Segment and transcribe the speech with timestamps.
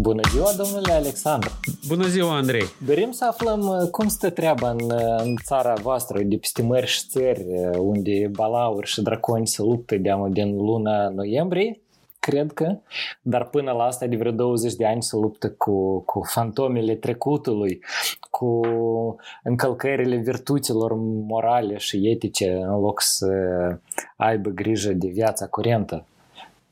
[0.00, 1.50] Bună ziua, domnule Alexandru!
[1.88, 2.64] Bună ziua, Andrei!
[2.86, 6.98] Dorim să aflăm uh, cum stă treaba în, uh, în țara voastră, de peste mărși
[6.98, 11.80] și țări, uh, unde balauri și draconi se luptă de din luna noiembrie,
[12.18, 12.78] cred că,
[13.22, 17.80] dar până la asta de vreo 20 de ani se luptă cu, cu fantomele trecutului,
[18.30, 18.60] cu
[19.42, 20.92] încălcările virtuților
[21.26, 23.28] morale și etice în loc să
[24.16, 26.06] aibă grijă de viața curentă.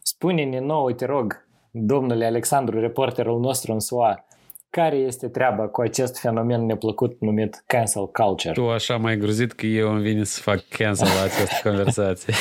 [0.03, 1.44] Spune-ne nouă, te rog,
[1.77, 4.25] domnule Alexandru, reporterul nostru în SUA,
[4.71, 8.53] care este treaba cu acest fenomen neplăcut numit cancel culture?
[8.53, 12.33] Tu așa mai gruzit că eu îmi vine să fac cancel la această conversație.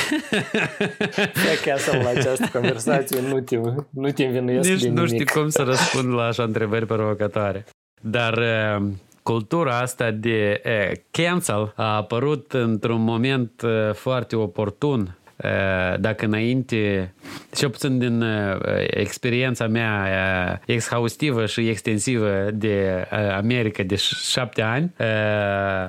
[1.32, 5.28] Fac cancel la această conversație, nu te, nu te învinuiesc Nici de nu nimic.
[5.28, 7.64] știu cum să răspund la așa întrebări provocatoare.
[8.02, 8.86] Dar uh,
[9.22, 16.24] cultura asta de uh, cancel a apărut într-un moment uh, foarte oportun Uh, Eh, dacă
[16.24, 17.14] înainte,
[17.56, 23.96] și puțin din eh, experiența mea eh, exhaustivă și extensivă de America de
[24.30, 24.92] șapte ani,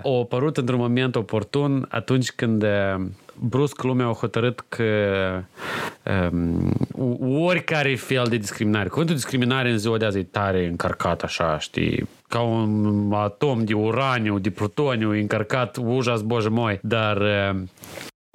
[0.04, 2.66] a apărut într-un moment oportun atunci când
[3.40, 4.84] brusc lumea a hotărât că
[6.32, 6.74] um,
[7.46, 12.08] oricare fel de discriminare, cuvântul discriminare în ziua de azi e tare încărcat așa, știi,
[12.28, 17.18] ca un atom de uraniu, de plutoniu încărcat, uja zboje moi, dar
[17.52, 17.70] um,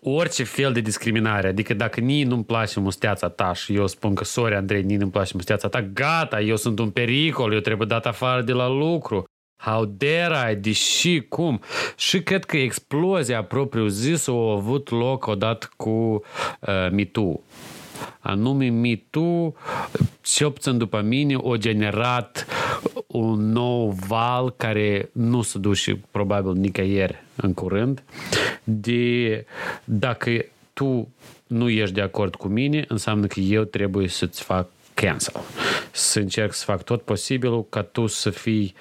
[0.02, 4.24] orice fel de discriminare, adică dacă nii nu-mi place musteața ta și eu spun că,
[4.24, 8.06] sorry Andrei, nii nu-mi place musteața ta, gata, eu sunt un pericol, eu trebuie dat
[8.06, 9.24] afară de la lucru.
[9.56, 11.60] How dare I, deși, cum?
[11.96, 17.40] Și cred că explozia propriu zis a avut loc odată cu uh, MeToo
[18.20, 19.54] anume MeToo,
[20.20, 22.46] ce puțin după mine, o generat
[23.06, 28.02] un nou val care nu se duce probabil nicăieri în curând,
[28.64, 29.44] de
[29.84, 31.08] dacă tu
[31.46, 35.40] nu ești de acord cu mine, înseamnă că eu trebuie să-ți fac cancel.
[35.90, 38.74] Să încerc să fac tot posibilul ca tu să fii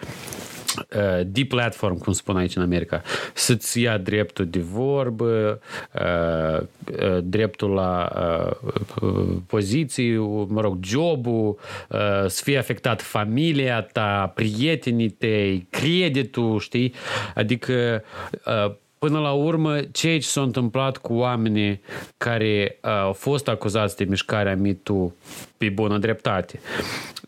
[0.95, 3.01] uh, deplatform, cum spun aici în America,
[3.33, 5.61] să-ți ia dreptul de vorbă,
[5.93, 6.61] uh,
[7.01, 8.11] uh, dreptul la
[9.01, 16.93] uh, poziții, mă rog, jobul, uh, să fie afectat familia ta, prietenii tăi, creditul, știi?
[17.35, 18.03] Adică
[18.45, 21.81] uh, Până la urmă, ceea ce s-a întâmplat cu oamenii
[22.17, 25.13] care uh, au fost acuzați de mișcarea MeToo
[25.57, 26.59] pe bună dreptate,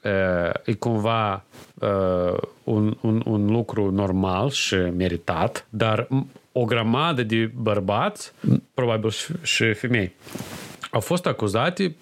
[0.04, 6.08] uh, e cumva uh, un, un, un lucru normal și meritat, dar
[6.52, 8.32] o grămadă de bărbați,
[8.74, 10.14] probabil și, și femei,
[10.91, 11.97] au fost acuzate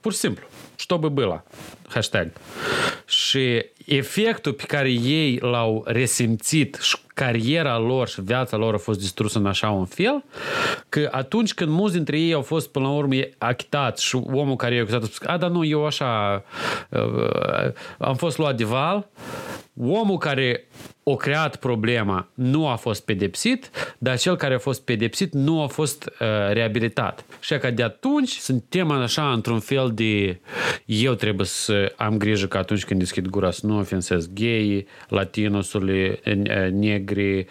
[0.00, 0.46] pur și simplu.
[0.76, 1.44] Чтобы было.
[1.88, 2.32] Hashtag.
[3.06, 8.98] Și efectul pe care ei l-au resimțit și cariera lor și viața lor a fost
[8.98, 10.24] distrusă în așa un fel,
[10.88, 14.74] că atunci când mulți dintre ei au fost până la urmă achitați și omul care
[14.74, 16.42] i-a acuzat a spus, a, dar nu, eu așa
[16.88, 19.08] uh, am fost luat de val,
[19.80, 20.66] omul care
[21.03, 25.67] o creat problema nu a fost pedepsit, dar cel care a fost pedepsit nu a
[25.67, 27.25] fost uh, reabilitat.
[27.39, 30.39] Și că de atunci suntem așa într-un fel de
[30.85, 36.19] eu trebuie să am grijă că atunci când deschid gura să nu ofensez gay, latinusului,
[36.71, 37.45] negri,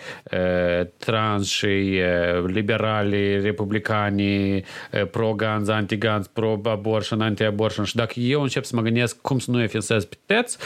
[0.96, 2.00] trans și
[2.46, 4.62] liberali, republicani,
[5.10, 10.04] pro-guns, anti-guns, pro-abortion, anti-abortion și dacă eu încep să mă gândesc cum să nu ofensez
[10.04, 10.58] pe teți,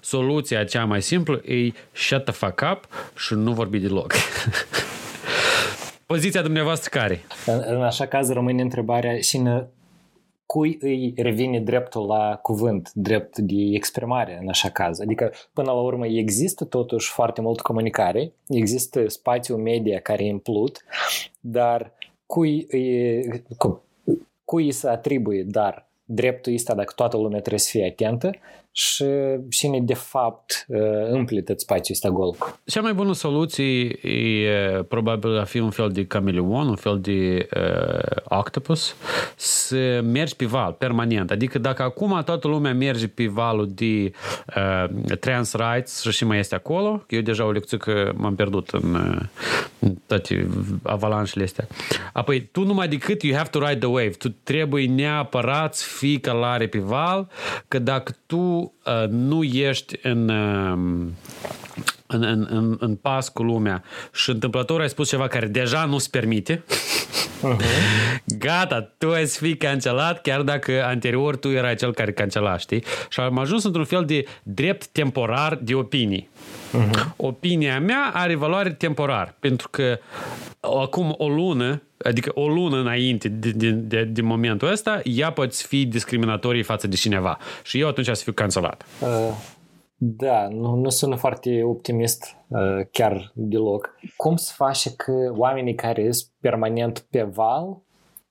[0.00, 1.72] soluția cea mai simplă e
[2.12, 4.12] shut the fuck up și nu vorbi deloc.
[6.06, 7.20] Poziția dumneavoastră care?
[7.46, 9.66] În, în așa caz rămâne întrebarea și în
[10.46, 15.00] cui îi revine dreptul la cuvânt, drept de exprimare în așa caz.
[15.00, 20.84] Adică, până la urmă, există totuși foarte mult comunicare, există spațiu media care e implut,
[21.40, 21.92] dar
[22.26, 23.80] cui îi, cum,
[24.44, 28.30] cui îi se atribuie, dar dreptul ăsta dacă toată lumea trebuie să fie atentă
[28.72, 29.04] și
[29.50, 30.66] cine de fapt
[31.10, 32.36] umple tot spațiul ăsta gol.
[32.64, 37.48] Cea mai bună soluție e probabil a fi un fel de cameleon, un fel de
[37.56, 38.96] uh, octopus,
[39.36, 41.30] să mergi pe val permanent.
[41.30, 44.12] Adică dacă acum toată lumea merge pe valul de
[44.56, 48.68] uh, trans rights și și mai este acolo, eu deja o lecție că m-am pierdut
[48.68, 49.18] în,
[49.78, 50.48] în toate
[50.82, 51.66] avalanșele astea.
[52.12, 56.20] Apoi, tu numai decât you have to ride the wave, tu trebuie neapărat să fii
[56.20, 57.28] călare pe val,
[57.68, 61.08] că dacă tu uh, nu ești în, uh,
[62.06, 63.82] în, în, în, în pas cu lumea
[64.14, 66.64] și întâmplător ai spus ceva care deja nu-ți permite,
[67.42, 67.60] Uh-huh.
[68.38, 72.84] Gata, tu ai fi cancelat chiar dacă anterior tu erai cel care cancela, știi?
[73.08, 76.28] Și am ajuns într-un fel de drept temporar de opinii.
[76.72, 77.16] Uh-huh.
[77.16, 79.98] Opinia mea are valoare temporar, pentru că
[80.60, 85.54] acum o lună, adică o lună înainte de, de, de, de momentul ăsta, ea poate
[85.54, 87.38] fi discriminatorie față de cineva.
[87.62, 88.84] Și eu atunci să fiu cancelat.
[89.00, 89.08] Uh,
[89.96, 93.94] da, nu, nu sună foarte optimist uh, chiar deloc.
[94.16, 97.82] Cum se face că oamenii care sunt permanent pe val,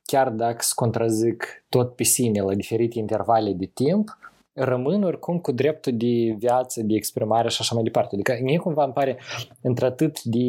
[0.03, 4.17] chiar dacă se contrazic tot pe sine la diferite intervale de timp,
[4.63, 8.15] rămân oricum cu dreptul de viață, de exprimare și așa mai departe.
[8.15, 9.19] Adică mie cumva îmi pare
[9.61, 10.39] într-atât de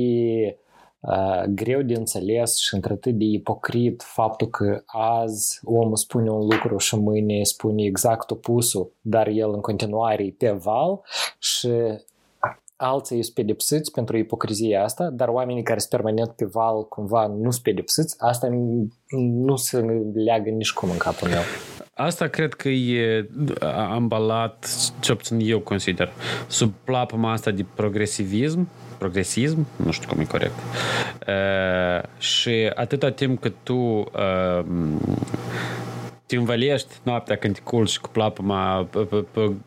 [1.00, 6.76] uh, greu de înțeles și într-atât de ipocrit faptul că azi omul spune un lucru
[6.76, 11.00] și mâine spune exact opusul, dar el în continuare e pe val
[11.38, 11.70] și
[12.76, 17.50] alții sunt pedepsiți pentru ipocrizia asta, dar oamenii care sunt permanent pe val cumva nu
[17.50, 18.48] sunt pedepsiți, asta
[19.16, 19.78] nu se
[20.14, 21.40] leagă nici cum în capul meu.
[22.04, 23.28] Asta cred că e
[23.90, 24.68] ambalat,
[25.00, 26.12] ce puțin eu consider,
[26.46, 28.68] sub plapuma asta de progresivism,
[28.98, 30.54] progresism, nu știu cum e corect.
[31.26, 34.64] Uh, și atâta timp cât tu uh,
[36.26, 38.88] te învălești noaptea când te culci cu plapuma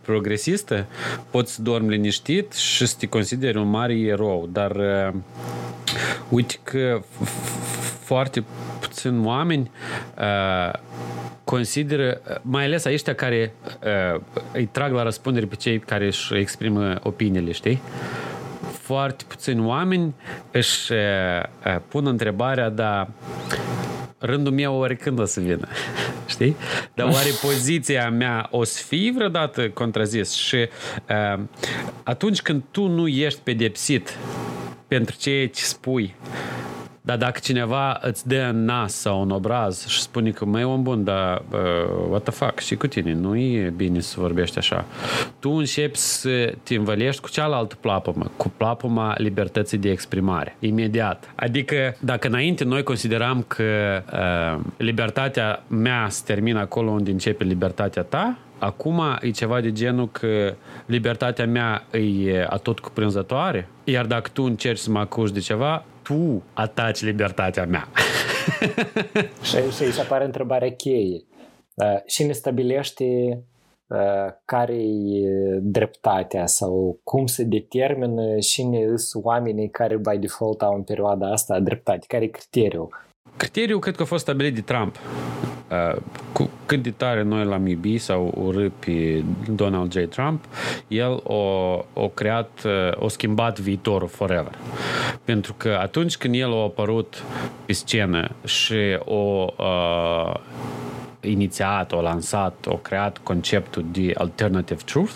[0.02, 0.86] progresistă,
[1.30, 4.50] poți să dormi liniștit și să te consideri un mare erou.
[4.52, 5.14] Dar uh,
[6.30, 7.02] uite că
[8.06, 8.44] foarte
[8.80, 9.72] puțini oameni
[10.18, 10.80] uh,
[11.44, 13.54] consideră, mai ales ăștia care
[14.13, 14.22] uh,
[14.54, 17.81] îi trag la răspundere pe cei care își exprimă opiniile, știi?
[18.81, 20.13] Foarte puțini oameni
[20.52, 23.07] își uh, pun întrebarea, dar
[24.18, 25.68] rândul meu oricând o să vină.
[26.34, 26.56] Știi?
[26.94, 30.31] Dar oare poziția mea o să fie vreodată contrazis?
[30.31, 30.56] Și
[31.10, 31.40] uh,
[32.04, 34.18] atunci când tu nu ești pedepsit
[34.88, 36.16] pentru ceea ce spui,
[37.06, 40.84] dar dacă cineva îți dă în nas sau în obraz și spune că mai om
[40.84, 41.60] bun, dar uh,
[42.10, 44.86] what the fuck, și cu tine, nu e bine să vorbești așa.
[45.40, 51.31] Tu începi să te învălești cu cealaltă plapumă, cu plapuma libertății de exprimare, imediat.
[51.36, 53.63] Adică dacă înainte noi consideram că
[54.13, 60.10] uh, libertatea mea se termină acolo unde începe libertatea ta, Acum e ceva de genul
[60.12, 60.54] că
[60.86, 66.44] libertatea mea e atot cuprinzătoare, iar dacă tu încerci să mă acuzi de ceva, tu
[66.54, 67.88] ataci libertatea mea.
[69.48, 71.24] și, și aici apare întrebarea cheie.
[71.74, 73.06] Uh, și ne stabilește
[73.88, 80.75] uh, care e dreptatea sau cum se determină cine sunt oamenii care by default au
[80.75, 82.90] în perioada asta dreptate, care e criteriul?
[83.38, 84.95] Criteriul cred că a fost stabilit de Trump.
[85.69, 86.01] Uh,
[86.31, 89.98] cu cât de tare noi l-am iubit sau urât pe Donald J.
[90.10, 90.45] Trump,
[90.88, 91.36] el o,
[91.94, 94.51] o creat, uh, o schimbat viitorul forever.
[95.24, 97.24] Pentru că atunci când el a apărut
[97.66, 100.33] pe scenă și o uh,
[101.22, 105.13] inițiat, o lansat, o creat conceptul de alternative truth,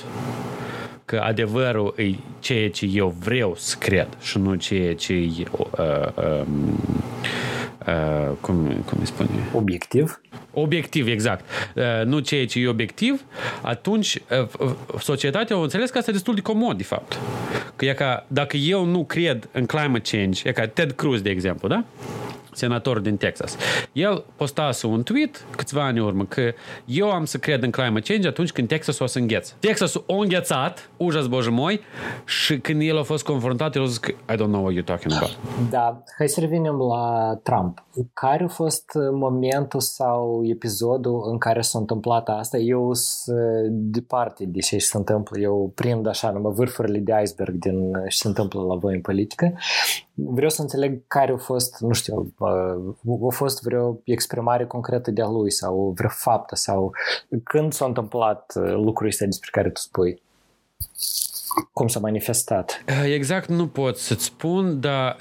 [1.05, 5.67] că adevărul e ceea ce eu vreau să cred și nu ceea ce e uh,
[6.15, 6.79] um,
[7.87, 9.29] uh, cum, cum îi spune?
[9.53, 10.21] Obiectiv?
[10.53, 11.45] Obiectiv, exact.
[11.75, 13.21] Uh, nu ceea ce e obiectiv,
[13.61, 14.21] atunci
[14.59, 17.19] uh, societatea o înțeles că asta e destul de comod, de fapt.
[17.75, 21.29] Că e ca, dacă eu nu cred în climate change, e ca Ted Cruz, de
[21.29, 21.83] exemplu, da?
[22.59, 23.57] senatorul din Texas.
[23.91, 26.41] El postase un tweet câțiva ani în urmă că
[26.85, 29.53] eu am să cred în climate change atunci când Texas o să înghețe.
[29.59, 31.79] Texas o înghețat, ujas boje moi,
[32.25, 34.85] și când el a fost confruntat, el a zis că I don't know what you're
[34.85, 35.37] talking about.
[35.69, 37.83] Da, hai să revenim la Trump.
[38.13, 42.57] Care a fost momentul sau episodul în care s-a întâmplat asta?
[42.57, 45.39] Eu sunt departe de ce se întâmplă.
[45.39, 49.53] Eu prind așa numai vârfurile de iceberg din ce se întâmplă la voi în politică.
[50.25, 52.33] Vreau să înțeleg care a fost, nu știu,
[53.27, 56.91] a fost vreo exprimare concretă de-a lui sau vreo faptă sau
[57.43, 60.21] când s-a întâmplat lucrul ăsta despre care tu spui?
[61.73, 62.83] Cum s-a manifestat?
[62.85, 65.17] Eh, exact nu pot să-ți spun, dar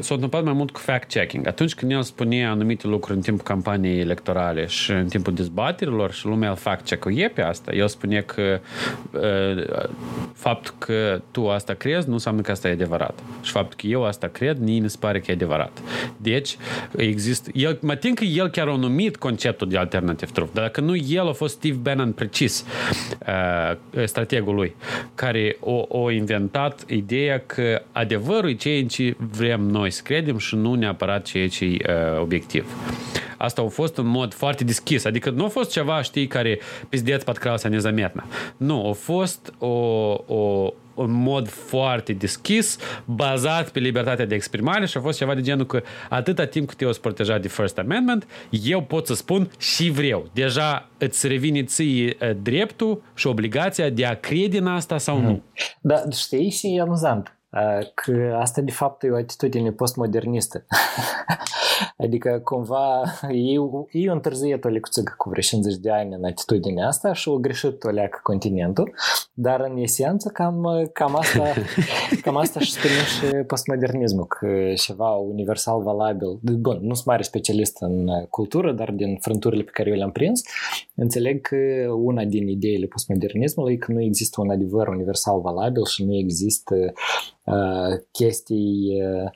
[0.00, 1.46] s-a întâmplat mai mult cu fact-checking.
[1.46, 6.26] Atunci când el spunea anumite lucruri în timpul campaniei electorale și în timpul dezbaterilor și
[6.26, 8.60] lumea fact-check-ul e pe asta, el spunea că
[10.32, 13.18] faptul că tu asta crezi nu înseamnă că asta e adevărat.
[13.42, 15.78] Și faptul că eu asta cred, nici nu se pare că e adevărat.
[16.16, 16.56] Deci,
[16.96, 17.50] există...
[17.54, 20.96] El, mă tin că el chiar a numit conceptul de alternative truth, dar dacă nu
[20.96, 22.64] el a fost Steve Bannon precis,
[23.26, 23.76] uh,
[24.19, 24.75] strategul lui,
[25.15, 30.55] care o, o inventat ideea că adevărul e ceea ce vrem noi să credem și
[30.55, 32.65] nu neapărat ceea ce e uh, obiectiv.
[33.37, 37.23] Asta a fost în mod foarte deschis, adică nu a fost ceva, știi, care pizdeț
[37.23, 38.23] подкрался незаметно.
[38.57, 39.67] Nu, a fost o,
[40.27, 45.40] o, un mod foarte deschis, bazat pe libertatea de exprimare și a fost ceva de
[45.40, 49.50] genul că atâta timp cât eu sunt protejat de First Amendment, eu pot să spun
[49.58, 50.28] și vreau.
[50.32, 55.24] Deja îți revine ție dreptul și obligația de a crede în asta sau mm.
[55.24, 55.42] nu.
[55.80, 57.39] Da, știi și e amuzant
[57.94, 60.64] că asta de fapt e o atitudine postmodernistă.
[62.04, 63.58] adică cumva ei,
[63.90, 67.36] ei au întârziet o lecție cu vreo 50 de ani în atitudinea asta și au
[67.36, 68.94] greșit o leacă continentul,
[69.32, 71.44] dar în esență cam, cam asta
[72.22, 76.38] cam asta și spune și postmodernismul, că ceva universal valabil.
[76.42, 80.42] Bun, nu sunt mare specialist în cultură, dar din frânturile pe care eu le-am prins,
[80.94, 81.56] înțeleg că
[81.90, 86.74] una din ideile postmodernismului e că nu există un adevăr universal valabil și nu există
[86.74, 86.92] Uh,
[88.10, 89.30] chestii uh,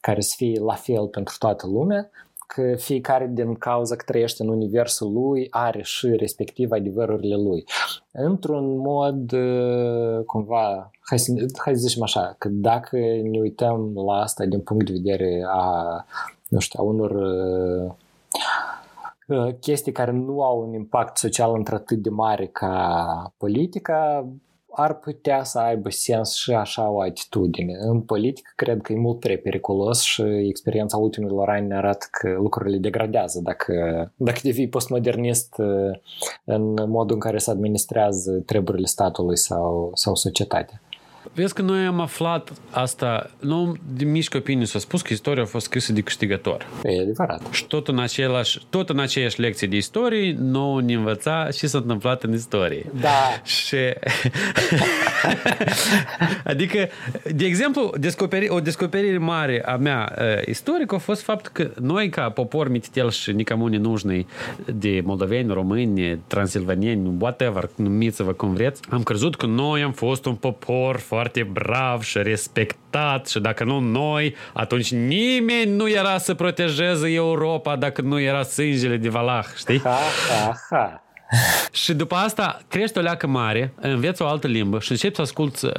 [0.00, 2.10] care să fie la fel pentru toată lumea,
[2.46, 7.64] că fiecare din cauza că trăiește în universul lui are și respectiv adevărurile lui.
[8.12, 11.32] Într-un mod uh, cumva, hai să,
[11.64, 12.96] hai să zicem așa, că dacă
[13.30, 16.04] ne uităm la asta din punct de vedere a,
[16.48, 17.12] nu știu, a unor
[19.60, 24.26] chestii care nu au un impact social într-atât de mare ca politica,
[24.72, 27.74] ar putea să aibă sens și așa o atitudine.
[27.80, 32.30] În politică cred că e mult prea periculos și experiența ultimilor ani ne arată că
[32.30, 33.74] lucrurile degradează dacă,
[34.16, 35.54] dacă devii postmodernist
[36.44, 40.80] în modul în care se administrează treburile statului sau, sau societatea.
[41.34, 45.46] Vezi că noi am aflat asta, nu din mici copii s-a spus că istoria a
[45.46, 46.66] fost scrisă de câștigător.
[46.84, 47.42] E adevărat.
[47.50, 51.78] Și tot în, același, tot în aceeași lecție de istorie, nu ne învăța și s-a
[51.78, 52.86] întâmplat în istorie.
[53.00, 53.40] Da.
[53.44, 53.76] Și...
[56.44, 56.88] adică,
[57.34, 62.08] de exemplu, descoperi, o descoperire mare a mea uh, istorică a fost faptul că noi,
[62.08, 64.26] ca popor mititel și nicamu nenujnei
[64.74, 70.34] de moldoveni, români, transilvanieni, whatever, numiți-vă cum vreți, am crezut că noi am fost un
[70.34, 77.12] popor foarte brav și respectat și dacă nu noi, atunci nimeni nu era să protejeze
[77.12, 79.80] Europa dacă nu era sângele de Valah, știi?
[79.80, 79.98] Ha,
[80.28, 81.09] ha, ha.
[81.82, 85.64] și după asta crești o leacă mare, înveți o altă limbă și începi să asculți
[85.64, 85.72] uh,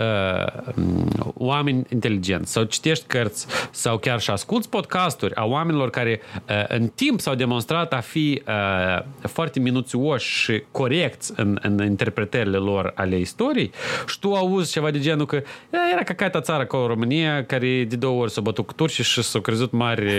[1.34, 6.88] oameni inteligenți sau citești cărți sau chiar și asculți podcasturi a oamenilor care uh, în
[6.88, 13.20] timp s-au demonstrat a fi uh, foarte minuțioși și corecți în, în interpretările lor ale
[13.20, 13.72] istoriei
[14.08, 15.42] și tu auzi ceva de genul că
[15.92, 19.22] era ca caita țară ca România care de două ori s-a bătut cu turci și
[19.24, 20.06] s-au crezut mari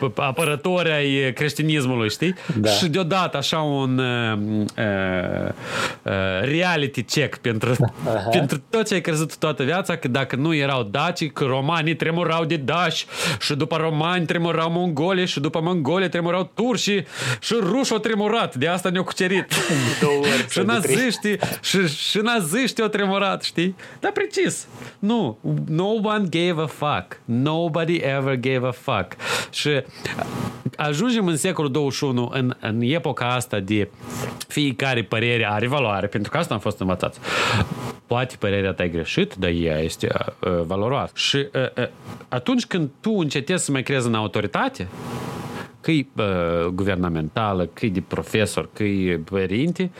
[0.00, 2.34] uh, apărători ai creștinismului, știi?
[2.56, 2.68] Da.
[2.68, 4.38] Și deodată așa un uh,
[4.78, 5.48] uh,
[6.02, 8.30] uh, reality check pentru, uh-huh.
[8.38, 12.44] pentru tot ce ai crezut toată viața, că dacă nu erau daci, că romanii tremurau
[12.44, 13.06] de daci
[13.40, 17.02] și după romani tremurau mongole și după mongole tremurau turși
[17.40, 19.46] și ruși au tremurat, de asta ne-au cucerit.
[20.50, 23.76] și naziștii și, și naziștii au tremurat, știi?
[24.00, 24.66] Dar precis.
[24.98, 25.38] Nu.
[25.66, 27.20] No one gave a fuck.
[27.24, 29.16] Nobody ever gave a fuck.
[29.50, 29.82] Și
[30.76, 33.88] ajungem în secolul 21, în, în epoca asta de
[34.48, 37.18] fiecare părere are valoare, pentru că asta am fost învățați.
[38.06, 40.08] Poate părerea ta e greșit, dar ea este
[40.40, 41.12] uh, valoroasă.
[41.16, 41.88] Și uh, uh,
[42.28, 44.88] atunci când tu încetezi să mai crezi în autoritate,
[45.80, 49.90] că e uh, guvernamentală, că e de profesor, că e părinte,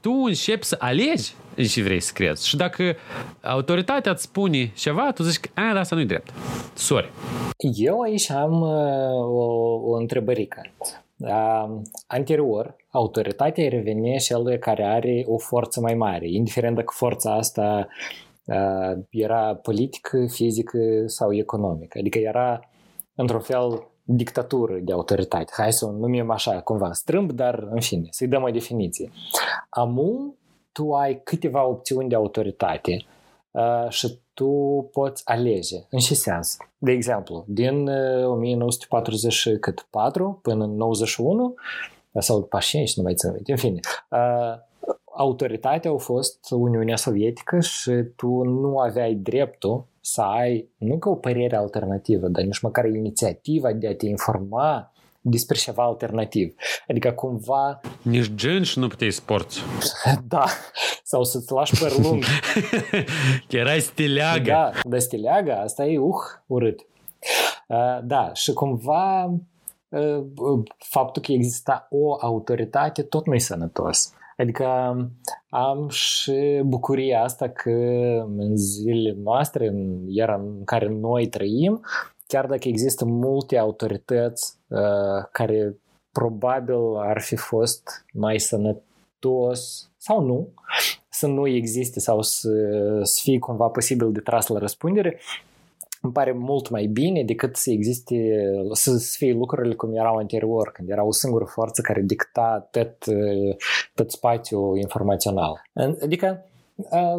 [0.00, 2.48] tu începi să alegi în ce vrei să crezi.
[2.48, 2.96] Și dacă
[3.42, 6.32] autoritatea îți spune ceva, tu zici că dar asta nu-i drept.
[6.74, 7.10] Sorry.
[7.74, 8.68] Eu aici am uh,
[9.12, 9.44] o,
[9.84, 10.60] o întrebărică.
[11.20, 17.88] Uh, anterior, autoritatea revenea celui care are o forță mai mare, indiferent dacă forța asta
[18.44, 21.98] uh, era politică, fizică sau economică.
[21.98, 22.60] Adică era,
[23.14, 25.52] într-un fel, dictatură de autoritate.
[25.56, 29.10] Hai să o numim așa, cumva strâmb, dar în fine, să-i dăm o definiție.
[29.68, 30.34] Amu,
[30.72, 33.04] tu ai câteva opțiuni de autoritate
[33.50, 35.76] uh, și tu poți alege.
[35.90, 36.56] În ce sens?
[36.78, 37.88] De exemplu, din
[38.24, 41.54] 1944 până în 91
[42.18, 43.80] sau după 5, nu mai țin în fine,
[45.12, 51.14] autoritatea a fost Uniunea Sovietică și tu nu aveai dreptul să ai nu ca o
[51.14, 56.54] părere alternativă, dar nici măcar inițiativa de a te informa despre ceva alternativ.
[56.88, 57.80] Adică cumva...
[58.02, 59.60] Nici gen și nu puteai sporți.
[60.28, 60.44] da,
[61.02, 62.24] sau să-ți lași păr lung.
[63.48, 64.50] Erai stileagă.
[64.50, 66.14] Da, dar stileagă, asta e uh,
[66.46, 66.86] urât.
[67.68, 69.24] Uh, da, și cumva
[69.88, 74.14] uh, faptul că exista o autoritate tot nu e sănătos.
[74.36, 74.66] Adică
[75.48, 77.70] am și bucuria asta că
[78.36, 81.80] în zilele noastre, în era în care noi trăim,
[82.30, 85.76] chiar dacă există multe autorități uh, care
[86.12, 88.88] probabil ar fi fost mai sănătoase
[89.20, 90.48] sănătos sau nu,
[91.10, 92.50] să nu existe sau să,
[93.02, 95.20] să fie cumva posibil de tras la răspundere,
[96.02, 98.16] îmi pare mult mai bine decât să existe,
[98.72, 102.96] să fie lucrurile cum erau anterior, când era o singură forță care dicta tot,
[103.94, 105.62] tot spațiul informațional.
[106.02, 106.44] Adică,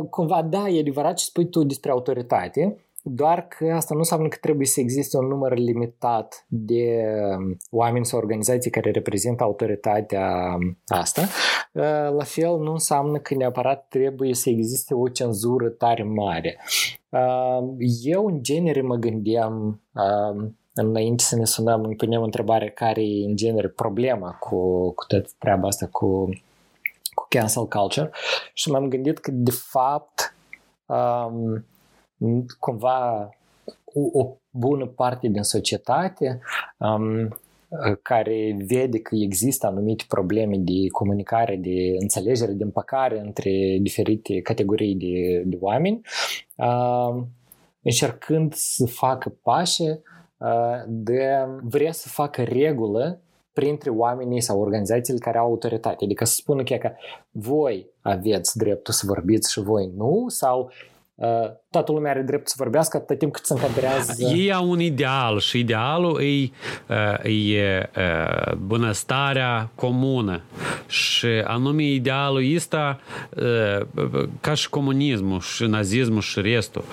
[0.10, 4.38] cumva, da, e adevărat ce spui tu despre autoritate, doar că asta nu înseamnă că
[4.42, 7.04] trebuie să existe un număr limitat de
[7.38, 11.22] um, oameni sau organizații care reprezintă autoritatea um, asta.
[11.74, 16.58] Uh, la fel, nu înseamnă că neapărat trebuie să existe o cenzură tare mare.
[17.10, 23.02] Uh, eu, în genere, mă gândeam um, înainte să ne sunăm, îmi punem întrebarea care
[23.02, 26.30] e, în genere, problema cu, cu toată treaba asta, cu,
[27.14, 28.12] cu cancel culture
[28.54, 30.36] și m-am gândit că, de fapt,
[30.86, 31.66] um,
[32.60, 33.30] cumva
[33.84, 36.40] o, o bună parte din societate
[36.78, 37.40] um,
[38.02, 44.96] care vede că există anumite probleme de comunicare, de înțelegere, de împăcare între diferite categorii
[44.96, 46.02] de, de oameni,
[46.56, 47.24] uh,
[47.82, 53.22] încercând să facă pași uh, de vrea să facă regulă
[53.54, 56.04] printre oamenii sau organizațiile care au autoritate.
[56.04, 56.92] Adică să spună că
[57.32, 60.72] voi aveți dreptul să vorbiți și voi nu, sau
[61.72, 64.24] toată lumea are drept să vorbească atât timp cât se încadrează.
[64.24, 66.52] Ei au un ideal și idealul e,
[67.28, 67.90] e
[68.58, 70.42] bunăstarea comună
[70.88, 73.00] și anume idealul ăsta
[74.42, 76.84] ca și comunismul și nazismul și restul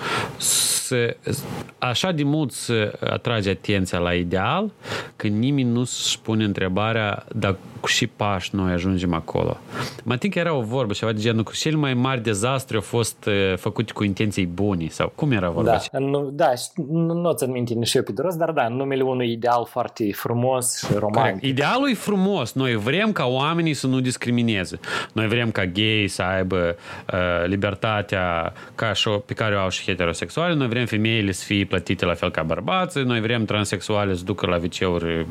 [1.77, 4.71] așa de mult se atrage atenția la ideal
[5.15, 9.57] că nimeni nu își pune întrebarea dacă cu și pași noi ajungem acolo.
[10.03, 12.81] Mă tin că era o vorbă ceva de genul că cel mai mari dezastru au
[12.81, 15.79] fost făcute cu intenții bune sau cum era vorba?
[15.91, 18.75] Da, nu, da nu, nu ți aminte nici eu pe de rost, dar da, în
[18.75, 21.21] numele unui ideal foarte frumos și romantic.
[21.21, 21.43] Corect.
[21.43, 22.53] Idealul e frumos.
[22.53, 24.79] Noi vrem ca oamenii să nu discrimineze.
[25.13, 26.75] Noi vrem ca gay să aibă
[27.13, 30.55] uh, libertatea ca și, pe care o au și heterosexuali.
[30.55, 33.03] Noi vrem femeile să fie plătite la fel ca bărbații.
[33.03, 35.25] Noi vrem transexuale să ducă la viceuri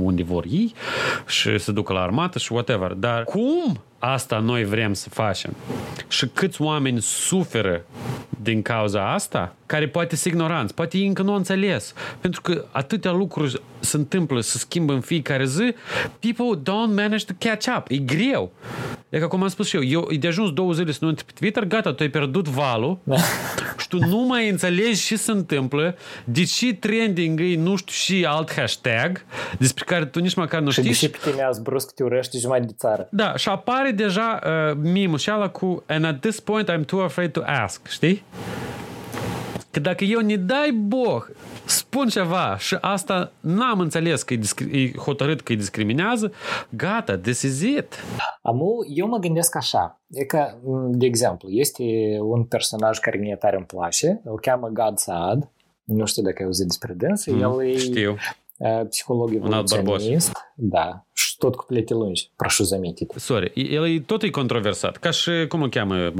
[0.00, 0.74] unde vor ei
[1.26, 2.92] și să ducă la armată și whatever.
[2.92, 5.56] Dar cum asta noi vrem să facem?
[6.08, 7.84] Și câți oameni suferă
[8.42, 11.94] din cauza asta, care poate sunt ignoranți, poate ei încă nu înțeles.
[12.20, 15.74] Pentru că atâtea lucruri se întâmplă, se schimbă în fiecare zi,
[16.20, 17.86] people don't manage to catch up.
[17.88, 18.52] E greu.
[19.08, 21.08] E ca cum am spus și eu, eu e de ajuns două zile să nu
[21.08, 23.16] intri pe Twitter, gata, tu ai pierdut valul da.
[23.80, 28.24] și tu nu mai înțelegi ce se întâmplă, de ce trending e nu știu și
[28.24, 29.24] alt hashtag
[29.58, 30.82] despre care tu nici măcar nu știi.
[30.82, 33.08] Și de ce pe tine azi brusc te urăști jumătate de țară.
[33.10, 37.02] Da, și apare deja uh, mimul și ala cu and at this point I'm too
[37.02, 38.22] afraid to ask, știi?
[39.76, 41.22] Că dacă eu ne dai boh,
[41.64, 46.32] spun ceva și asta n-am înțeles că e, discri- e hotărât că îi discriminează,
[46.70, 47.94] gata, this is it.
[48.42, 50.54] Amu, eu mă gândesc așa, e că,
[50.90, 51.82] de exemplu, este
[52.20, 55.50] un personaj care mie tare îmi place, îl cheamă God Saad,
[55.84, 58.16] nu știu dacă ai auzit despre dânsul, mm, el e știu.
[58.88, 63.12] psiholog evoluționist, da, și tot cuplete lungi, prașu zametit.
[63.16, 66.12] Sorry, el tot e controversat, ca și cum o cheamă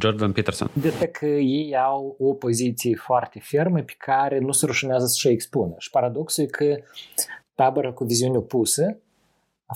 [0.00, 0.70] Jordan Peterson.
[0.72, 5.74] De că ei au o poziție foarte fermă pe care nu se rușinează să-și expună.
[5.78, 6.76] Și paradoxul e că
[7.54, 8.98] tabăra cu viziune opusă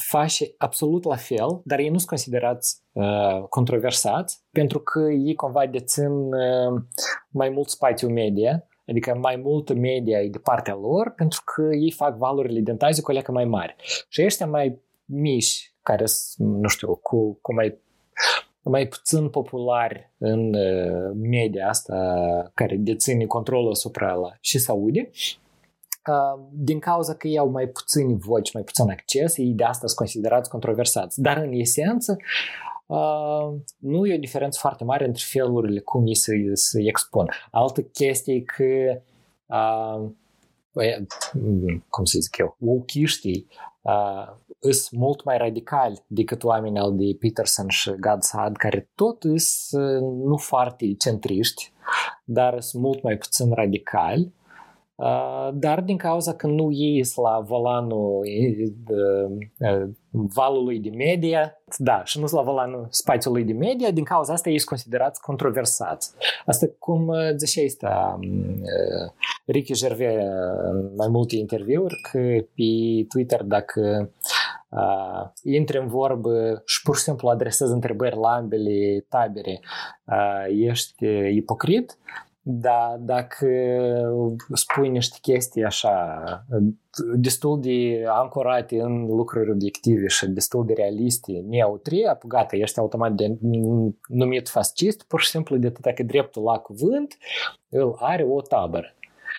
[0.08, 5.66] face absolut la fel, dar ei nu sunt considerați uh, controversați, pentru că ei cumva
[5.66, 6.82] dețin uh,
[7.28, 11.90] mai mult spațiu media Adică mai multă media e de partea lor pentru că ei
[11.90, 13.76] fac valorile de tazi cu mai mari.
[14.08, 17.78] Și ăștia mai mici, care sunt, nu știu, cu, cu mai
[18.70, 21.96] mai puțin populari în uh, media asta
[22.54, 25.10] care deține controlul asupra la și se aude,
[26.06, 29.86] uh, din cauza că ei au mai puțini voci, mai puțin acces, ei de asta
[29.86, 31.20] sunt considerați controversați.
[31.20, 32.16] Dar în esență,
[32.86, 37.28] uh, nu e o diferență foarte mare între felurile cum ei se, se expun.
[37.50, 39.02] Altă chestie e că
[39.46, 40.10] uh,
[41.88, 43.46] cum să zic eu, wokiștii
[43.80, 50.24] uh, sunt mult mai radicali decât oamenii al de Peterson și Gadsad, care tot sunt
[50.24, 51.72] nu foarte centriști,
[52.24, 54.32] dar sunt mult mai puțin radicali
[55.52, 58.26] dar din cauza că nu ies la volanul
[60.10, 64.58] valului de media, da, și nu la volanul spațiului de media, din cauza asta ei
[64.58, 66.12] sunt considerați controversați.
[66.46, 67.88] Asta cum zicea este
[69.44, 70.24] Ricky Gervais
[70.62, 72.18] în mai multe interviuri, că
[72.54, 74.10] pe Twitter dacă
[74.68, 79.60] uh, intri în vorbă și pur și simplu adresezi întrebări la ambele tabere,
[80.04, 81.98] uh, ești ipocrit,
[82.48, 83.46] Da, dacă
[84.52, 86.24] spui niște chestii așa,
[87.14, 93.36] destul de ancorate în lucruri obiective și destul de realiste, neutrie, gata, ești automat de
[94.08, 97.16] numit fascist, pur și simplu de atât că dreptul la cuvânt
[97.68, 98.94] îl are o tabără.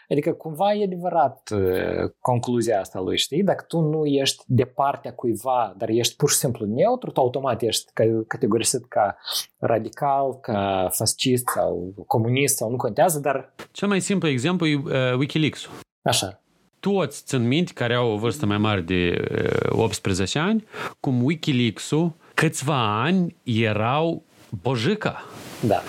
[0.10, 3.43] Adică cumva e adevărat uh, concluzia asta lui, știi?
[3.43, 7.62] Dacă tu nu ești de partea cuiva, dar ești pur și simplu neutru, tu automat
[7.62, 7.91] ești
[8.28, 9.17] categorisit ca
[9.58, 13.54] radical, ca fascist sau comunist sau nu contează, dar...
[13.72, 15.72] Cel mai simplu exemplu e uh, Wikileaks-ul.
[16.02, 16.41] Așa.
[16.80, 19.28] Toți țin minte care au o vârstă mai mare de
[19.72, 20.67] uh, 18 ani,
[21.00, 24.24] cum Wikileaks-ul câțiva ani erau
[24.62, 25.24] bojica.
[25.67, 25.82] Da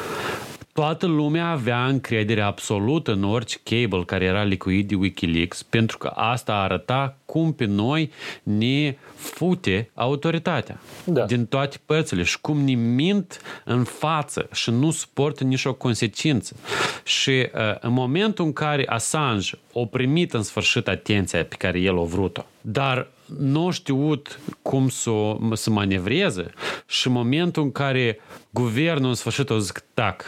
[0.79, 6.07] toată lumea avea încredere absolută în orice cable care era licuit de Wikileaks, pentru că
[6.07, 8.11] asta arăta cum pe noi
[8.43, 11.25] ne fute autoritatea da.
[11.25, 16.57] din toate părțile și cum ne mint în față și nu suportă nicio consecință.
[17.05, 21.99] Și uh, în momentul în care Assange a primit în sfârșit atenția pe care el
[21.99, 26.51] a vrut-o, dar nu a știut cum să, să manevreze
[26.87, 28.19] și în momentul în care
[28.51, 30.25] guvernul în sfârșit a zis tac,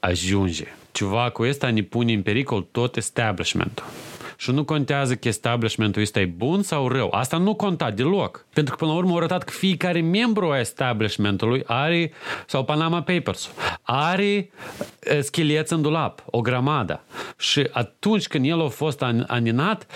[0.00, 0.64] ajunge.
[0.92, 3.84] Ceva cu ăsta ne pune în pericol tot establishmentul.
[4.40, 7.10] Și nu contează că establishmentul ăsta e bun sau rău.
[7.10, 8.46] Asta nu conta deloc.
[8.52, 12.12] Pentru că până la urmă au arătat că fiecare membru a establishmentului are,
[12.46, 13.50] sau Panama Papers,
[13.82, 14.50] are
[15.20, 17.04] scheleți în dulap, o grămadă.
[17.38, 19.86] Și atunci când el a fost aninat,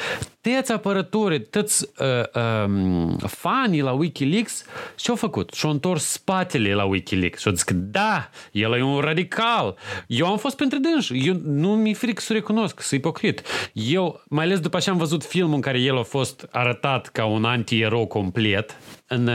[0.40, 4.64] toți apărătorii, toți uh, um, fanii la Wikileaks
[4.96, 5.52] ce-au făcut?
[5.52, 9.76] Și-au întors spatele la Wikileaks și-au zis că da, el e un radical.
[10.06, 11.26] Eu am fost printre dânsi.
[11.26, 13.42] Eu nu mi-e frică să recunosc, să ipocrit.
[13.72, 17.24] Eu, mai ales după ce am văzut filmul în care el a fost arătat ca
[17.24, 19.34] un anti-erou complet, în uh,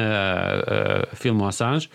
[0.70, 1.88] uh, filmul Assange,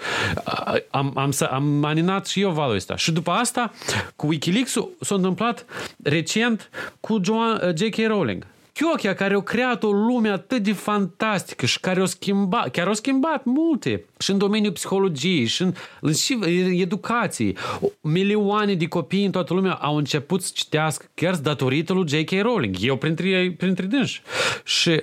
[0.46, 2.96] uh, am, am, am aninat și eu valul ăsta.
[2.96, 3.72] Și după asta,
[4.16, 5.64] cu Wikileaks-ul s-a întâmplat
[6.02, 8.06] recent cu Joan, uh, J.K.
[8.06, 8.46] Rowling.
[8.74, 12.92] Chiochia care a creat o lume atât de fantastică și care o schimbat, chiar au
[12.92, 16.38] schimbat multe și în domeniul psihologiei și în, în și
[16.80, 17.56] educației.
[18.00, 22.30] Milioane de copii în toată lumea au început să citească chiar datorită lui J.K.
[22.30, 22.76] Rowling.
[22.80, 24.22] Eu printre, printre dânsi.
[24.64, 25.02] Și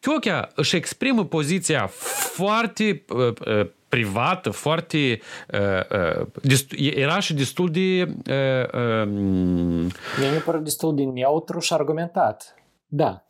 [0.00, 1.86] Chiochia își exprimă poziția
[2.34, 5.20] foarte uh, uh, privată, foarte...
[5.52, 8.08] Uh, uh, destul, era și destul de...
[8.30, 9.08] Uh, uh,
[10.18, 12.54] Mie mi pare destul de neutru și argumentat.
[12.96, 13.24] Da.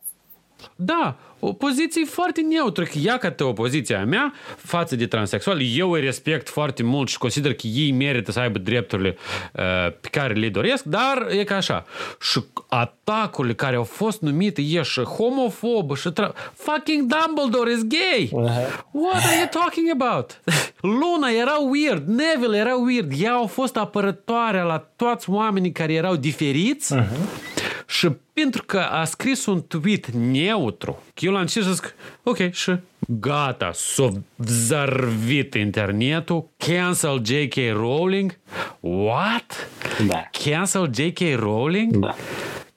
[0.75, 5.91] Da, o poziție foarte neutră, că ea ca o poziția mea față de transexual, eu
[5.91, 9.15] îi respect foarte mult și consider că ei merită să aibă drepturile
[9.53, 9.63] uh,
[10.01, 11.85] pe care le doresc, dar e ca așa.
[12.21, 18.25] Și atacurile care au fost numite e și homofob și tra- fucking Dumbledore is gay!
[18.25, 18.83] Uh-huh.
[18.91, 20.41] What are you talking about?
[20.81, 26.15] Luna era weird, Neville era weird, ea a fost apărătoarea la toți oamenii care erau
[26.15, 27.54] diferiți uh-huh
[27.97, 32.75] și pentru că a scris un tweet neutru, eu l-am citit și zic, ok, și
[33.07, 34.09] gata, s-a
[34.45, 37.55] zarvit internetul, cancel J.K.
[37.73, 38.37] Rowling.
[38.79, 39.69] What?
[40.07, 40.23] Da.
[40.31, 41.19] Cancel J.K.
[41.35, 41.97] Rowling?
[41.97, 42.15] Da.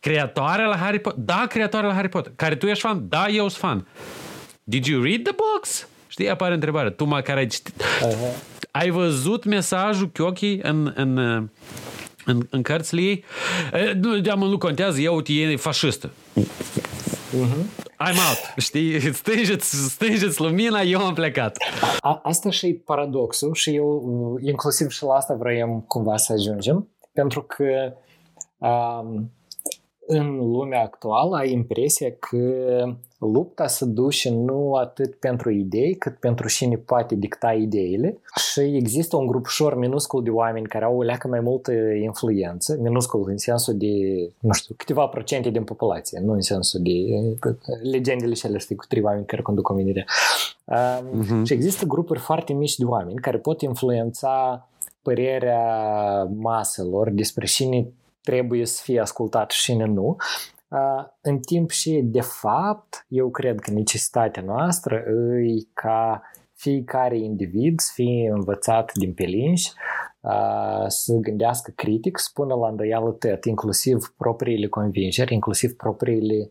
[0.01, 1.23] Creatoarea la Harry Potter?
[1.25, 2.33] Da, creatoarea la Harry Potter.
[2.37, 3.09] Care tu ești fan?
[3.09, 3.87] Da, eu sunt fan.
[4.65, 5.89] Did you read the books?
[6.09, 6.91] Știi, apare întrebarea.
[6.91, 7.83] Tu mă care ai citit.
[7.83, 8.43] Uh-huh.
[8.71, 11.49] Ai văzut mesajul Chiochi în, în
[12.29, 13.25] în, în cărțile ei.
[14.01, 16.11] Nu, de nu contează, eu e fascistă.
[16.37, 17.87] Uh-huh.
[18.01, 19.13] I'm out, știi?
[19.13, 21.57] Stingeți, stingeți lumina, eu am plecat.
[22.01, 26.89] A, asta și e paradoxul și eu, inclusiv și la asta vreau cumva să ajungem,
[27.13, 27.93] pentru că
[28.59, 29.31] um,
[30.07, 32.39] în lumea actuală ai impresia că
[33.19, 39.17] lupta se duce nu atât pentru idei, cât pentru cine poate dicta ideile și există
[39.17, 43.39] un grup ușor minuscul de oameni care au o leacă mai multă influență, minuscul în
[43.39, 43.87] sensul de,
[44.41, 46.91] nu știu, câteva procente din populație, nu în sensul de
[47.83, 50.05] legendele cele, știi, cu trei oameni care conduc omenirea.
[50.65, 51.45] Um, uh-huh.
[51.45, 54.69] Și există grupuri foarte mici de oameni care pot influența
[55.03, 57.87] părerea maselor despre cine
[58.23, 60.17] trebuie să fie ascultat și cine nu,
[61.21, 65.05] în timp și, de fapt, eu cred că necesitatea noastră
[65.45, 66.23] e ca
[66.55, 69.73] fiecare individ să fie învățat din pe linși,
[70.87, 76.51] să gândească critic, să pună la îndoială tot, inclusiv propriile convingeri, inclusiv propriile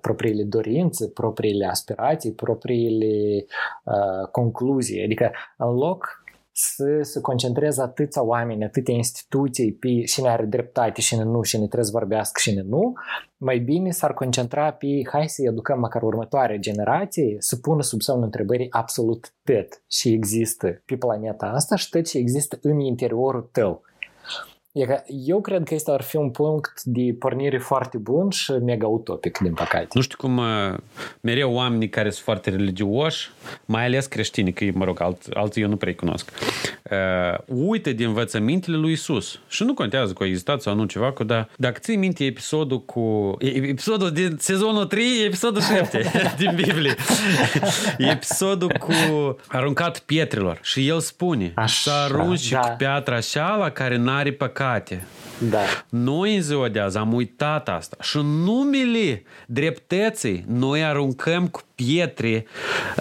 [0.00, 3.44] propriile dorințe, propriile aspirații, propriile
[3.84, 5.02] uh, concluzii.
[5.04, 6.19] Adică, în loc
[6.62, 11.84] să se concentreze atâția oameni, atâtea instituții pe cine are dreptate, cine nu, cine trebuie
[11.84, 12.92] să vorbească, cine nu,
[13.36, 18.24] mai bine s-ar concentra pe hai să educăm măcar următoarea generație să pună sub semnul
[18.24, 23.82] întrebării absolut tot ce există pe planeta asta și tot ce există în interiorul tău.
[24.72, 28.52] E că eu cred că este ar fi un punct de pornire foarte bun și
[28.52, 29.88] mega utopic, din păcate.
[29.92, 30.74] Nu știu cum uh,
[31.20, 33.30] mereu oamenii care sunt foarte religioși,
[33.64, 36.30] mai ales creștini, că, mă rog, alt, alții eu nu prea cunosc,
[36.90, 39.40] uh, uită din învățămintele lui Isus.
[39.48, 42.80] Și nu contează că a existat sau nu ceva, că da, dacă ții minte episodul
[42.84, 43.36] cu...
[43.38, 46.94] Episodul din sezonul 3, episodul 7 din Biblie.
[47.98, 48.92] episodul cu
[49.48, 50.58] aruncat pietrelor.
[50.62, 52.58] Și el spune, Așa, să arunci da.
[52.58, 55.06] cu piatra așa la care n-are păcat păcate.
[55.50, 55.58] Da.
[55.88, 61.60] Noi în ziua de azi am uitat asta și în numele dreptății noi aruncăm cu
[61.74, 62.46] pietre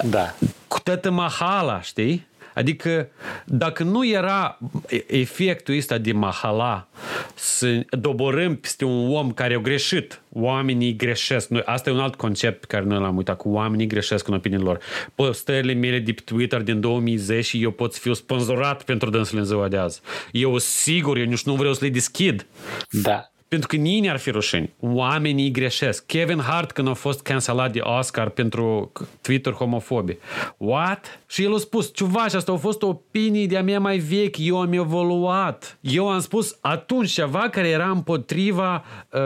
[0.04, 0.34] da.
[0.68, 2.28] cu tătă mahala, știi?
[2.60, 3.10] Adică
[3.46, 4.60] dacă nu era
[5.08, 6.88] efectul ăsta de mahala
[7.34, 11.50] să doborâm peste un om care a greșit, oamenii greșesc.
[11.66, 14.64] Asta e un alt concept pe care noi l-am uitat, cu oamenii greșesc în opiniile
[14.64, 14.80] lor.
[15.16, 19.68] Postările mele de Twitter din 2010 eu pot să fiu sponsorat pentru dânsul în ziua
[19.68, 20.02] de azi.
[20.32, 22.46] Eu sigur, eu nici nu vreau să le deschid.
[22.90, 23.32] Da.
[23.50, 24.74] Pentru că nimeni ar fi rușini.
[24.80, 26.06] Oamenii greșesc.
[26.06, 30.18] Kevin Hart când a fost cancelat de Oscar pentru Twitter homofobi.
[30.58, 31.20] What?
[31.28, 34.36] Și el a spus, ceva, și asta a fost o opinie de-a mea mai vechi,
[34.38, 35.78] eu am evoluat.
[35.82, 39.22] Eu am spus atunci ceva care era împotriva uh,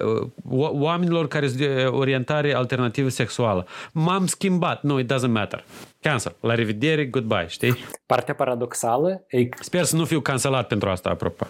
[0.00, 0.28] uh,
[0.72, 3.66] oamenilor care sunt de orientare alternativă sexuală.
[3.92, 4.82] M-am schimbat.
[4.82, 5.64] No, it doesn't matter.
[6.06, 6.36] Cancel.
[6.40, 7.76] La revedere, goodbye, știi?
[8.06, 9.48] Partea paradoxală e...
[9.60, 11.46] Sper să nu fiu cancelat pentru asta, apropo.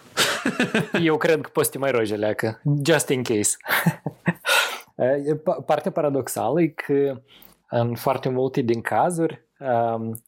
[1.02, 2.60] Eu cred că poți mai rogi, leacă.
[2.84, 3.56] Just in case.
[5.66, 7.22] Partea paradoxală e că
[7.70, 9.45] în foarte multe din cazuri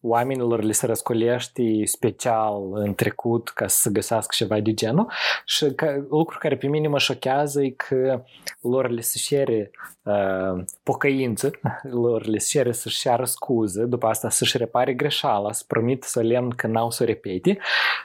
[0.00, 5.10] oamenilor li se răscolește special în trecut ca să găsească ceva de genul.
[5.44, 8.24] Și că, lucru care pe mine mă șochează e că
[8.60, 9.70] lor le se cere
[10.02, 11.50] uh, pocăință,
[12.02, 16.50] lor le se cere să-și ceară scuze, după asta să-și repare greșeala, să promit solemn
[16.50, 17.58] că n-au să o repete.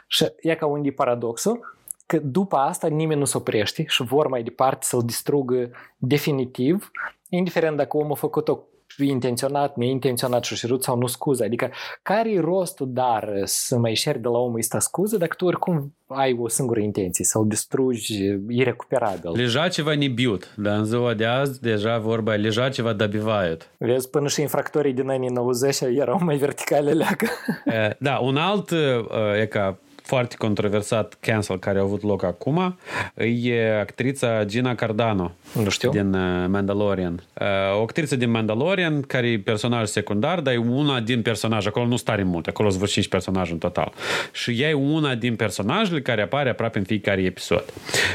[0.07, 4.27] Și e ca unde e paradoxul, că după asta nimeni nu se oprește și vor
[4.27, 6.91] mai departe să-l distrugă definitiv,
[7.29, 8.63] indiferent dacă omul a făcut-o
[8.97, 11.43] intenționat, neintenționat și cerut sau nu scuză.
[11.43, 15.45] Adică care e rostul dar să mai șeri de la omul ăsta scuză dacă tu
[15.45, 19.31] oricum ai o singură intenție, să-l distrugi irecuperabil.
[19.31, 23.05] Leja ceva ne biut, dar în ziua de azi deja vorba e leja ceva da
[23.05, 23.69] bivaiut.
[23.77, 27.27] Vezi, până și infractorii din anii 90 erau mai verticale leacă.
[27.65, 32.77] Eh, da, un alt eh, e ca foarte controversat cancel care a avut loc acum
[33.15, 35.31] e actrița Gina Cardano.
[35.63, 35.89] Nu știu.
[35.89, 37.23] Din uh, Mandalorian.
[37.33, 41.67] Uh, o actriță din Mandalorian care e personaj secundar, dar e una din personaje.
[41.67, 43.93] Acolo nu stare mult, acolo sunt 5 personaje în total.
[44.31, 47.73] Și ea e una din personajele care apare aproape în fiecare episod.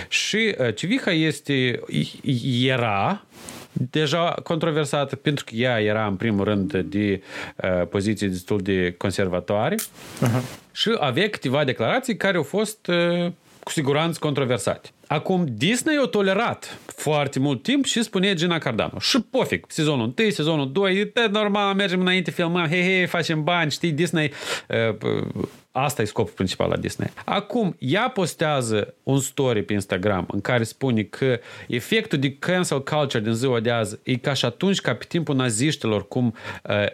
[0.09, 1.81] Și uh, Civiha este,
[2.65, 3.23] era
[3.91, 7.23] deja controversată pentru că ea era în primul rând de
[7.57, 10.43] uh, poziții destul de conservatoare uh-huh.
[10.73, 14.89] și avea câteva declarații care au fost uh, cu siguranță controversate.
[15.09, 18.99] Acum, Disney a tolerat foarte mult timp și spune Gina Cardano.
[18.99, 23.71] Și pofic, sezonul 1, sezonul 2, e normal, mergem înainte, filmăm, hei, hei, facem bani,
[23.71, 24.33] știi, Disney
[24.69, 25.21] uh,
[25.85, 27.11] Asta e scopul principal la Disney.
[27.25, 33.23] Acum, ea postează un story pe Instagram în care spune că efectul de cancel culture
[33.23, 36.35] din ziua de azi e ca și atunci ca pe timpul naziștilor, cum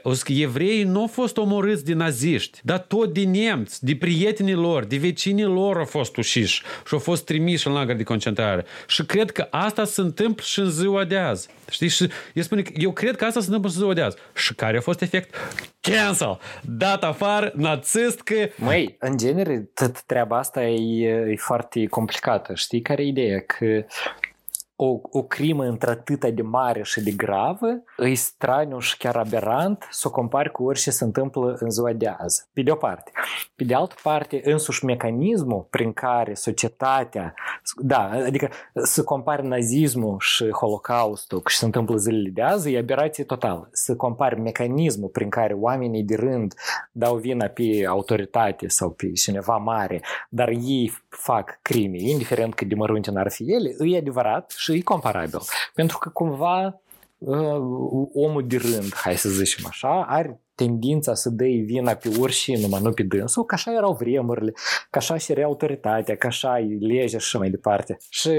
[0.04, 4.84] uh, evreii nu au fost omorâți de naziști, dar tot de nemți, de prietenii lor,
[4.84, 8.64] de vecinii lor au fost ușiși și au fost trimiși în lagăr de concentrare.
[8.86, 11.48] Și cred că asta se întâmplă și în ziua de azi.
[11.70, 11.88] Știi?
[11.88, 14.16] Și eu spune că eu cred că asta se întâmplă și în ziua de azi.
[14.34, 15.34] Și care a fost efect?
[15.80, 16.38] Cancel!
[16.62, 18.34] Dat afară, nazist că...
[18.56, 22.54] Măi, în genere, tot treaba asta e, e foarte complicată.
[22.54, 23.40] Știi care e ideea?
[23.40, 23.84] Că
[24.76, 30.08] o, o crimă într-atâta de mare și de gravă, îi straniu și chiar aberant să
[30.08, 32.48] o compari cu orice se întâmplă în ziua de azi.
[32.52, 33.10] Pe de o parte.
[33.56, 37.34] Pe de altă parte, însuși mecanismul prin care societatea,
[37.76, 43.24] da, adică să compari nazismul și holocaustul și se întâmplă zilele de azi, e aberație
[43.24, 43.68] totală.
[43.72, 46.54] Să compari mecanismul prin care oamenii de rând
[46.92, 52.74] dau vina pe autoritate sau pe cineva mare, dar ei fac crime, indiferent cât de
[52.74, 55.40] mărunte n-ar fi ele, e adevărat și e comparabil.
[55.74, 56.78] Pentru că cumva
[58.14, 62.80] omul de rând, hai să zicem așa, are tendința să dea vina pe oricine, numai
[62.82, 64.52] nu pe dânsul, că așa erau vremurile,
[64.90, 67.98] că așa și era autoritatea, că așa e legea și așa mai departe.
[68.08, 68.30] Și,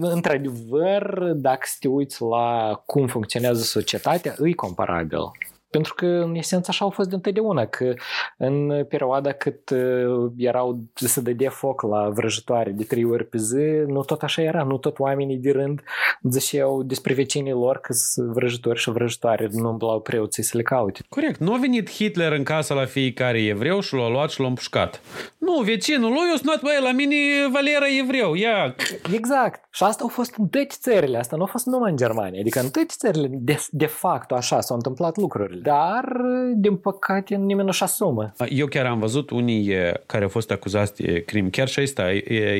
[0.00, 5.30] într-adevăr, dacă te uiți la cum funcționează societatea, e comparabil.
[5.72, 7.94] Pentru că în esență așa au fost de întotdeauna, că
[8.36, 13.64] în perioada cât uh, erau să dădea foc la vrăjitoare de trei ori pe zi,
[13.86, 15.82] nu tot așa era, nu tot oamenii de rând
[16.22, 21.00] ziceau despre vecinii lor că sunt vrăjitori și vrăjitoare, nu umblau preoții să le caute.
[21.08, 21.40] Corect.
[21.40, 25.00] Nu a venit Hitler în casa la fiecare evreu și l-a luat și l-a împușcat.
[25.38, 27.16] Nu, vecinul lui a sunat, băi, la mine
[27.52, 28.74] Valera evreu, ia.
[29.12, 29.60] Exact.
[29.70, 32.40] Și asta au fost în toate țările, asta nu a fost numai în Germania.
[32.40, 35.60] Adică în toate țările, de, de fapt, așa s-au întâmplat lucrurile.
[35.62, 36.16] Dar,
[36.54, 38.32] din păcate, nimeni nu-și asumă.
[38.48, 39.74] Eu chiar am văzut unii
[40.06, 41.50] care au fost acuzați de crim.
[41.50, 42.10] Chiar și ăsta,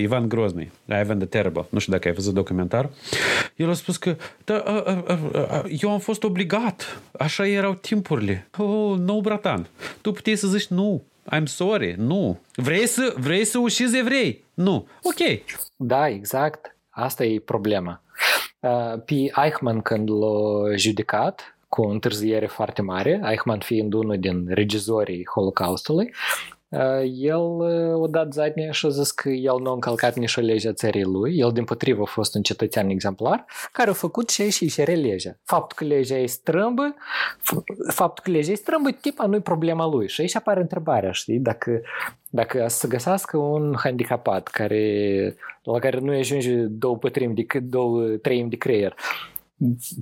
[0.01, 1.65] Ivan Grozny, Ivan the Terrible.
[1.69, 2.91] Nu știu dacă ai văzut documentar.
[3.57, 5.19] El a spus că da, a, a,
[5.51, 7.01] a, eu am fost obligat.
[7.19, 8.49] Așa erau timpurile.
[8.59, 9.67] Oh, nu, bratan.
[10.01, 11.03] Tu puteai să zici nu.
[11.37, 12.39] I'm sorry, nu.
[12.55, 14.45] Vrei să, vrei să ușizi evrei?
[14.55, 14.87] Nu.
[15.03, 15.41] Ok.
[15.77, 16.77] Da, exact.
[16.91, 18.03] Asta e problema.
[19.05, 25.27] Pe Eichmann, când l-a judecat, cu o întârziere foarte mare, Eichmann fiind unul din regizorii
[25.35, 26.15] Holocaustului,
[27.15, 27.41] el
[27.95, 30.73] o dat zadnie și a zis că el nu a încălcat nici o lege a
[30.73, 34.71] țării lui, el din potrivă a fost un cetățean exemplar, care a făcut ce și
[34.71, 35.39] cere legea.
[35.45, 36.95] Faptul că legea e strâmbă,
[37.89, 40.09] faptul că legea e strâmbă, tipa nu e problema lui.
[40.09, 41.81] Și aici apare întrebarea, știi, dacă
[42.35, 48.51] dacă să găsească un handicapat care, la care nu ajunge două pătrimi de, două treimi
[48.51, 48.95] de creier,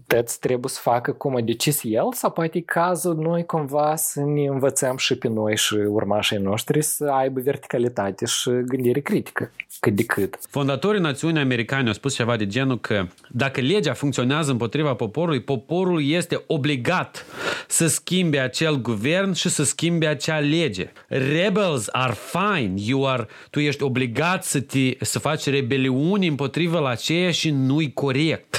[0.07, 4.21] tăți trebuie să facă cum a decis el sau poate e cazul noi cumva să
[4.21, 9.95] ne învățăm și pe noi și urmașii noștri să aibă verticalitate și gândire critică cât
[9.95, 10.39] de cât.
[10.49, 16.09] Fondatorii națiunii americane au spus ceva de genul că dacă legea funcționează împotriva poporului, poporul
[16.09, 17.25] este obligat
[17.69, 20.93] să schimbe acel guvern și să schimbe acea lege.
[21.09, 22.73] Rebels are fine.
[22.75, 27.93] You are, tu ești obligat să, te, să faci rebeliuni împotriva la aceea și nu-i
[27.93, 28.50] corect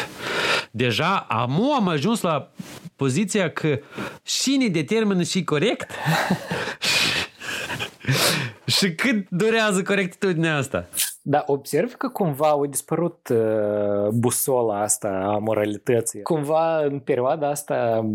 [0.72, 2.52] deja amu am ajuns la
[2.96, 3.80] poziția că
[4.24, 5.92] și ne determină și corect
[8.78, 10.88] și cât durează corectitudinea asta?
[11.22, 16.22] Da, observ că cumva a dispărut uh, busola asta a moralității.
[16.22, 18.06] Cumva în perioada asta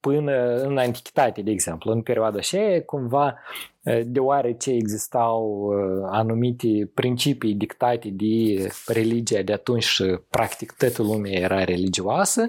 [0.00, 3.38] până în antichitate, de exemplu, în perioada aceea, cumva,
[4.04, 5.70] deoarece existau
[6.10, 12.44] anumite principii dictate de religia de atunci și practic toată lumea era religioasă,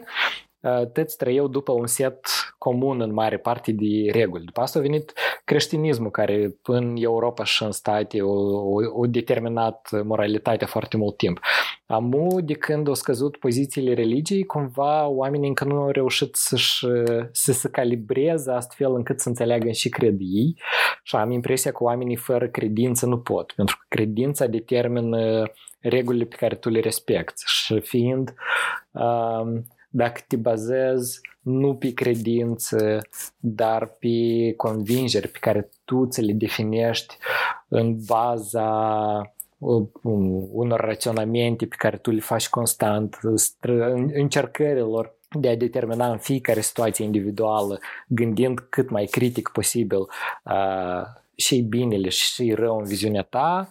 [0.93, 2.19] toți trăiau după un set
[2.57, 4.45] comun în mare parte de reguli.
[4.45, 5.13] După asta a venit
[5.45, 11.39] creștinismul care în Europa și în state o, o, o determinat moralitatea foarte mult timp.
[11.85, 16.85] Amu, de când au scăzut pozițiile religiei, cumva oamenii încă nu au reușit să-și,
[17.31, 20.55] să se calibreze astfel încât să înțeleagă și cred ei
[21.03, 26.35] și am impresia că oamenii fără credință nu pot, pentru că credința determină regulile pe
[26.35, 28.33] care tu le respecti și fiind
[28.91, 32.99] uh, dacă te bazezi nu pe credință,
[33.37, 37.17] dar pe convingeri pe care tu ți le definești
[37.67, 39.33] în baza
[40.51, 43.19] unor raționamente pe care tu le faci constant,
[44.13, 51.03] încercărilor de a determina în fiecare situație individuală, gândind cât mai critic posibil uh,
[51.35, 53.69] și binele și rău în viziunea ta,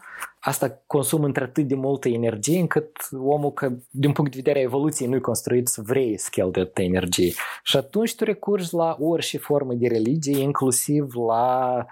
[0.48, 5.08] asta consumă într-atât de multă energie încât omul, că din punct de vedere a evoluției,
[5.08, 7.32] nu-i construit să vrei să cheltuie atâta energie.
[7.62, 11.86] Și atunci tu recurgi la orice formă de religie, inclusiv la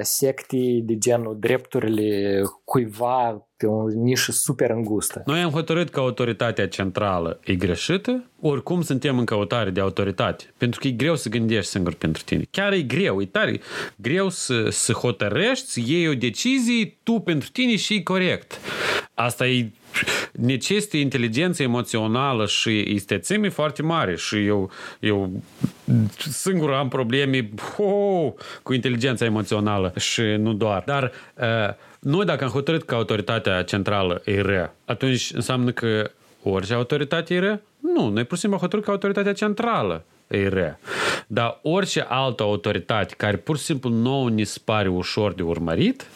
[0.00, 5.22] secte de genul drepturile cuiva pe o nișă super îngustă.
[5.26, 10.80] Noi am hotărât că autoritatea centrală e greșită, oricum suntem în căutare de autoritate, pentru
[10.80, 12.44] că e greu să gândești singur pentru tine.
[12.50, 13.60] Chiar e greu, e tare
[13.96, 18.60] greu să, să hotărăști, să iei o decizie tu pentru tine și e corect.
[19.14, 19.70] Asta e
[20.32, 25.42] necesită inteligență emoțională și istețime foarte mare și eu, eu
[26.18, 30.82] singur am probleme oh, cu inteligența emoțională și nu doar.
[30.86, 36.10] Dar uh, noi dacă am hotărât că autoritatea centrală e rea, atunci înseamnă că
[36.42, 37.60] orice autoritate e rea?
[37.80, 40.78] Nu, noi pur și simplu am hotărât că autoritatea centrală e rea.
[41.26, 46.06] Dar orice altă autoritate care pur și simplu nouă ni se pare ușor de urmărit,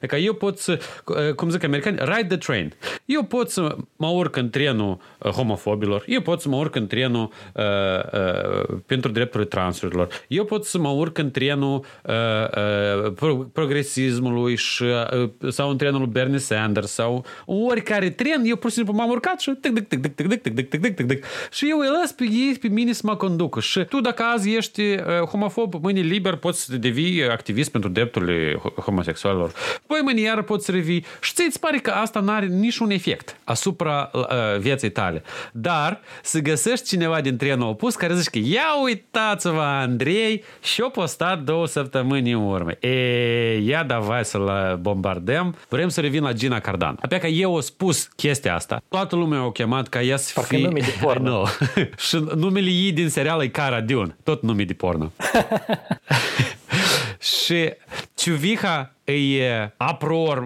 [0.00, 0.80] e că eu pot să,
[1.36, 2.72] cum zic americani, ride the train.
[3.04, 7.30] Eu pot să mă urc în trenul homofobilor, eu pot să mă urc în trenul
[7.54, 12.14] uh, uh, pentru drepturile transurilor, eu pot să mă urc în trenul uh,
[13.22, 18.76] uh, progresismului și, uh, sau în trenul Bernie Sanders sau oricare tren, eu pur și
[18.76, 21.66] simplu m-am urcat și tic, tic, tic, tic, tic, tic, tic, tic, tic, tic, și
[21.70, 23.16] eu îi las pe ei, pe mine să mă
[23.56, 23.60] conducă.
[23.60, 24.82] Și tu dacă azi ești
[25.30, 29.52] homofob, mâine liber poți să devii activist pentru drepturile homosexualilor.
[29.86, 32.90] Păi mâine iară poți să revii și ți îți pare că asta nu are niciun
[32.90, 34.24] efect asupra uh,
[34.58, 35.22] vieții tale.
[35.52, 41.42] Dar să găsești cineva din trenul opus care zice că ia uitați-vă Andrei și-o postat
[41.42, 42.70] două săptămâni în urmă.
[42.70, 45.56] E, ia davai să-l bombardăm.
[45.68, 46.98] Vrem să revin la Gina Cardan.
[47.02, 48.82] Apoi că eu o spus chestia asta.
[48.88, 50.64] Toată lumea o chemat ca ea să Parcă fie...
[50.64, 51.30] nume de porno.
[51.30, 51.44] no.
[52.06, 54.16] și numele ei din serial e Cara Dune.
[54.22, 55.12] Tot nume de porno.
[57.46, 57.72] și
[58.14, 60.44] Ciuviha e apror,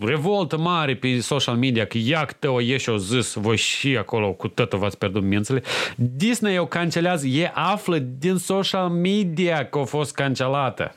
[0.00, 4.32] revoltă mare pe social media că ia că o ieși o zis, voi și acolo
[4.32, 5.62] cu totul v-ați pierdut mințele.
[5.96, 10.94] Disney o cancelează, e află din social media că a fost cancelată.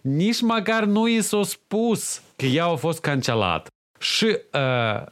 [0.00, 3.70] Nici măcar nu i s-a spus că ea a fost cancelată.
[3.98, 5.06] Și uh,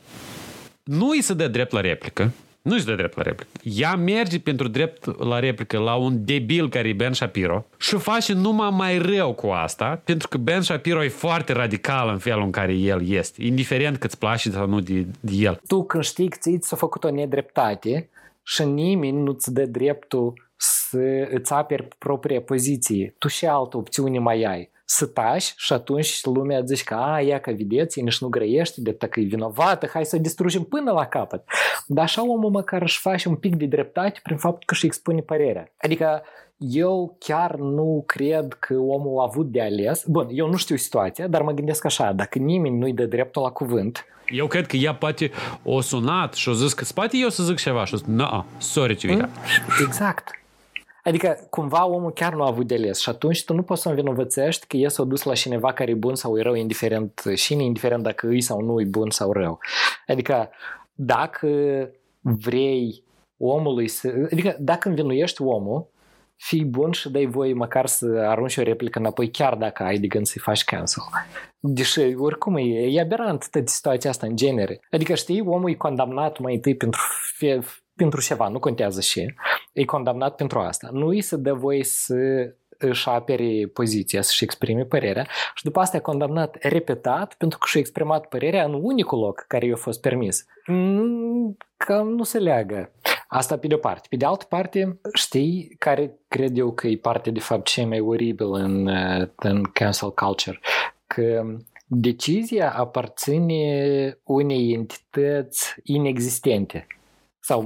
[0.83, 3.51] nu îi se dă drept la replică, nu își dă drept la replică.
[3.63, 8.33] Ea merge pentru drept la replică la un debil care e Ben Shapiro și face
[8.33, 12.51] numai mai rău cu asta, pentru că Ben Shapiro e foarte radical în felul în
[12.51, 15.61] care el este, indiferent că îți place sau nu de, de el.
[15.67, 18.09] Tu când știi că ți s-a făcut o nedreptate
[18.43, 24.43] și nimeni nu-ți dă dreptul să îți aperi propria poziție, tu și altă opțiune mai
[24.43, 28.29] ai să tași și atunci lumea zice că a, ia că vedeți, e nici nu
[28.29, 31.45] grăiește, de că e vinovată, hai să o distrugem până la capăt.
[31.87, 35.21] Dar așa omul măcar își face un pic de dreptate prin faptul că își expune
[35.21, 35.73] părerea.
[35.77, 36.23] Adică
[36.59, 40.05] eu chiar nu cred că omul a avut de ales.
[40.07, 43.51] Bun, eu nu știu situația, dar mă gândesc așa, dacă nimeni nu-i dă dreptul la
[43.51, 45.31] cuvânt, Eu cred că ea poate
[45.63, 48.45] o sunat și o zis că spate eu să zic ceva și o zis, nu,
[48.59, 49.29] sorry, Ciuvica.
[49.87, 50.40] Exact.
[51.05, 53.89] Adică cumva omul chiar nu a avut de ales și atunci tu nu poți să
[53.89, 57.53] învinovățești că e s-a dus la cineva care e bun sau e rău, indiferent și
[57.53, 59.59] indiferent dacă îi sau nu e bun sau rău.
[60.07, 60.51] Adică
[60.93, 61.49] dacă
[62.21, 63.05] vrei
[63.37, 64.29] omului să...
[64.33, 65.89] Adică dacă învinuiești omul,
[66.37, 70.07] fii bun și dai voie măcar să arunci o replică înapoi, chiar dacă ai de
[70.07, 71.03] gând să-i faci cancel.
[71.59, 74.81] Deși, oricum, e, e aberant toată situația asta în genere.
[74.91, 77.01] Adică, știi, omul e condamnat mai întâi pentru,
[77.37, 77.61] fie,
[78.01, 79.35] pentru ceva, nu contează și,
[79.73, 80.89] e condamnat pentru asta.
[80.93, 82.15] Nu îi se dă voie să
[82.79, 87.81] își apere poziția, să-și exprime părerea și după asta e condamnat repetat pentru că și-a
[87.81, 90.47] exprimat părerea în unicul loc care i-a fost permis.
[91.77, 92.93] Că nu se leagă.
[93.29, 94.07] Asta pe de-o parte.
[94.11, 98.01] Pe de altă parte, știi care cred eu că e parte de fapt cea mai
[98.01, 98.87] oribil în,
[99.37, 100.61] în cancel culture?
[101.07, 101.45] Că
[101.87, 106.87] decizia aparține unei entități inexistente
[107.51, 107.63] sau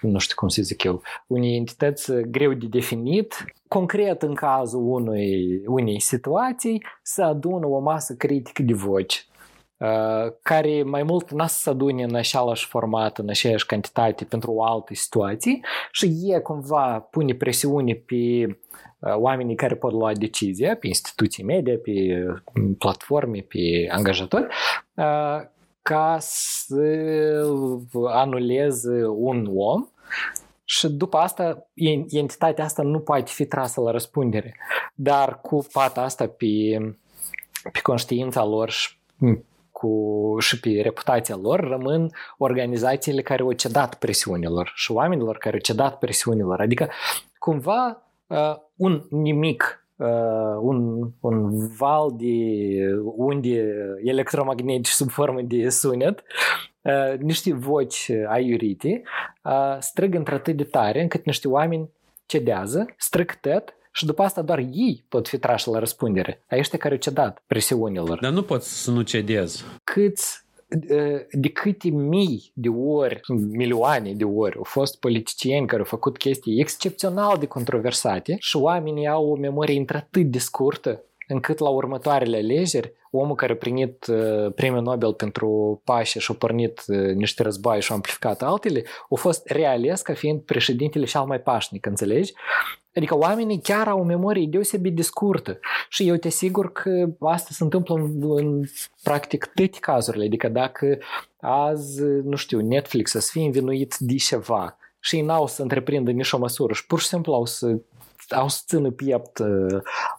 [0.00, 5.62] nu știu cum să zic eu, unei entități greu de definit, concret în cazul unui,
[5.66, 9.26] unei situații, să adună o masă critică de voci
[10.42, 14.64] care mai mult n-a să se adune în același format, în aceeași cantitate pentru o
[14.64, 15.60] altă situație
[15.90, 18.58] și e cumva pune presiune pe
[19.00, 22.24] oamenii care pot lua decizia, pe instituții media, pe
[22.78, 24.46] platforme, pe angajatori,
[25.82, 26.84] ca să
[28.08, 29.86] anuleze un om
[30.64, 31.68] și după asta
[32.08, 34.56] entitatea asta nu poate fi trasă la răspundere.
[34.94, 36.78] Dar cu pata asta pe,
[37.72, 38.96] pe conștiința lor și
[39.70, 45.60] cu, și pe reputația lor rămân organizațiile care au cedat presiunilor și oamenilor care au
[45.60, 46.60] cedat presiunilor.
[46.60, 46.88] Adică
[47.38, 52.36] cumva uh, un nimic uh, un, un val de
[53.16, 53.74] unde
[54.04, 56.22] electromagnetice sub formă de sunet,
[56.80, 59.02] uh, niște voci aiurite,
[59.44, 61.88] uh, strâng într-atât de tare încât niște oameni
[62.26, 66.44] cedează, strâng tot și după asta doar ei pot fi trași la răspundere.
[66.58, 68.18] Ăștia care au cedat presiunilor.
[68.20, 69.64] Dar nu poți să nu cedezi.
[69.84, 70.44] Câți
[71.30, 73.20] de câte mii de ori,
[73.50, 79.08] milioane de ori au fost politicieni care au făcut chestii excepțional de controversate și oamenii
[79.08, 84.52] au o memorie într-atât de scurtă încât la următoarele alegeri, omul care a primit uh,
[84.54, 89.14] premiul Nobel pentru pace și a pornit uh, niște război și a amplificat altele, a
[89.14, 92.32] fost reales ca fiind președintele cel mai pașnic, înțelegi?
[92.94, 97.48] Adică oamenii chiar au o memorie deosebit de scurtă și eu te asigur că asta
[97.50, 98.62] se întâmplă în, în
[99.02, 100.24] practic toate cazurile.
[100.24, 100.98] Adică dacă
[101.40, 106.38] azi, nu știu, Netflix să fie învinuit de ceva și ei n-au să întreprindă nicio
[106.38, 107.78] măsură și pur și simplu au să
[108.30, 109.38] au să țină piept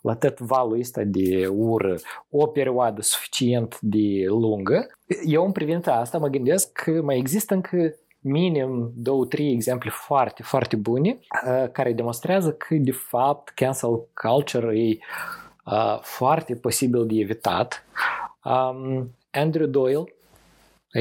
[0.02, 1.96] la tot valul ăsta de ură
[2.30, 4.88] o perioadă suficient de lungă.
[5.26, 10.44] Eu în privința asta mă gândesc că mai există încă minim două, trei exemple foarte,
[10.44, 11.20] foarte bune
[11.72, 14.98] care demonstrează că de fapt cancel culture e
[16.02, 17.86] foarte posibil de evitat.
[19.32, 20.14] Andrew Doyle,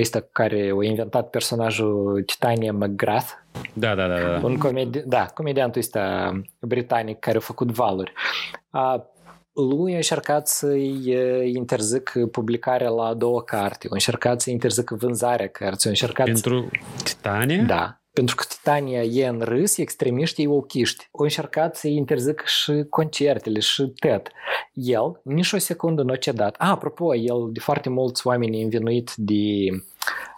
[0.01, 3.31] ăsta care a inventat personajul Titania McGrath.
[3.73, 4.19] Da, da, da.
[4.19, 4.41] da.
[4.43, 8.13] Un comedi- da, comediantul ăsta britanic care a făcut valuri.
[9.55, 11.15] Lui a încercat să-i
[11.55, 16.27] interzic publicarea la a doua carte, a încercat să interzic vânzarea cărții, a încercat...
[16.27, 16.71] Pentru
[17.05, 17.63] Titania?
[17.63, 17.97] Da.
[18.13, 21.09] Pentru că Titania e în râs, extremiști, ei ochiști.
[21.19, 24.29] Au încercat să-i interzic și concertele și tot.
[24.73, 26.55] El, nici o secundă nu a cedat.
[26.59, 29.69] Ah, apropo, el de foarte mulți oameni învinuit de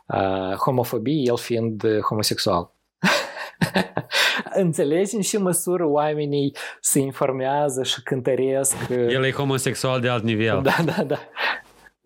[0.07, 2.73] uh, homofobie, el fiind homosexual.
[4.55, 8.77] Înțelegi în ce măsură oamenii se informează și cântăresc.
[8.89, 10.61] El e homosexual de alt nivel.
[10.63, 11.19] Da, da, da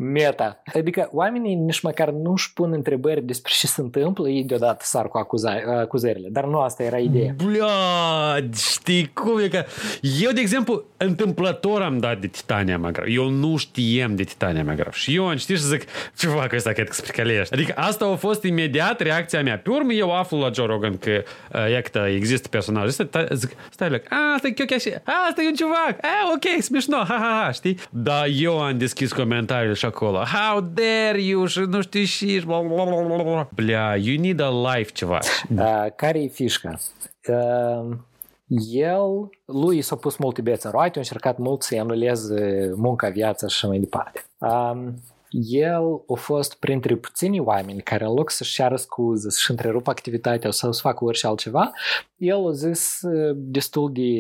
[0.01, 0.63] meta.
[0.75, 5.09] Adică oamenii nici măcar nu își pun întrebări despre ce se întâmplă, ei deodată sar
[5.09, 6.29] cu acuza- acuzările.
[6.31, 7.35] Dar nu asta era ideea.
[7.45, 7.67] Bля,
[8.55, 9.65] știi cum e că...
[10.21, 13.07] Eu, de exemplu, întâmplător am dat de Titania mai grav.
[13.09, 14.93] Eu nu știem de Titania mai grav.
[14.93, 15.83] Și eu am citit și zic,
[16.17, 17.55] ce fac ăsta, cred că spricălești.
[17.55, 19.59] Adică asta a fost imediat reacția mea.
[19.59, 21.23] Pe urmă eu aflu la Joe Rogan că
[21.53, 25.47] uh, există personajul ăsta, zic, stai loc, a, asta e chiar și, a, asta e
[25.47, 27.79] un ciuvac, a, ok, smișno, ha, ha, ha, știi?
[27.91, 30.19] Dar eu am deschis comentariile și acolo.
[30.19, 32.45] How dare you și nu știu și...
[33.55, 35.19] Bля, you need a life ceva.
[35.57, 36.79] Uh, care e fișca?
[37.29, 37.97] Uh,
[38.71, 43.47] el, lui s-a pus multe bețe în roate, a încercat mult să-i anuleze munca, viața
[43.47, 44.25] și așa mai departe.
[44.39, 44.95] Um,
[45.31, 50.51] el a fost printre puținii oameni care în loc să-și ceară scuze, să-și întrerupă activitatea
[50.51, 51.73] sau să facă orice altceva,
[52.17, 53.01] el a zis
[53.35, 54.11] destul de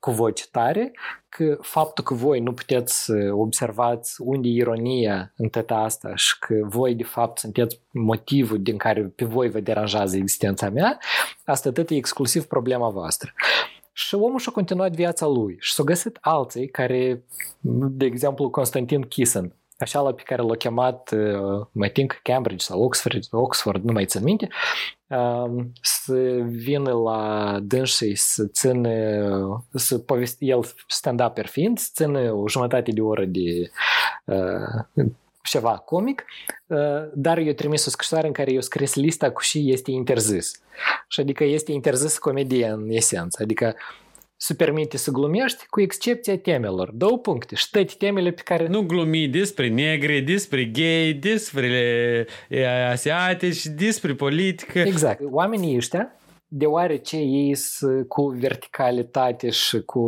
[0.00, 0.92] cu voce tare
[1.28, 6.38] că faptul că voi nu puteți să observați unde e ironia în tot asta și
[6.38, 10.98] că voi de fapt sunteți motivul din care pe voi vă deranjează existența mea,
[11.44, 13.32] asta tot e exclusiv problema voastră.
[13.92, 17.24] Și omul și-a continuat viața lui și s-a găsit alții care,
[17.90, 21.14] de exemplu, Constantin Kissen, așa pe care l-a chemat,
[21.72, 24.48] mă think, Cambridge sau Oxford, Oxford, nu mai țin minte,
[25.82, 26.14] să
[26.44, 33.00] vină la dânsii să țină, să povesti, el stand-up fiind, să țină o jumătate de
[33.00, 33.70] oră de
[34.24, 35.04] uh,
[35.42, 36.24] ceva comic,
[36.66, 36.78] uh,
[37.14, 40.62] dar eu trimis o scrisoare în care eu scris lista cu și este interzis.
[41.08, 43.42] Și adică este interzis comedie în esență.
[43.42, 43.74] Adică
[44.44, 46.90] se permite să glumești, cu excepția temelor.
[46.94, 47.54] Două puncte.
[47.54, 48.66] Și toate temele pe care...
[48.68, 52.26] Nu glumi despre negri, despre gay, despre
[52.90, 54.78] asiatici, despre politică.
[54.78, 55.20] Exact.
[55.30, 56.16] Oamenii ăștia
[56.54, 60.00] deoarece ei sunt cu verticalitate și cu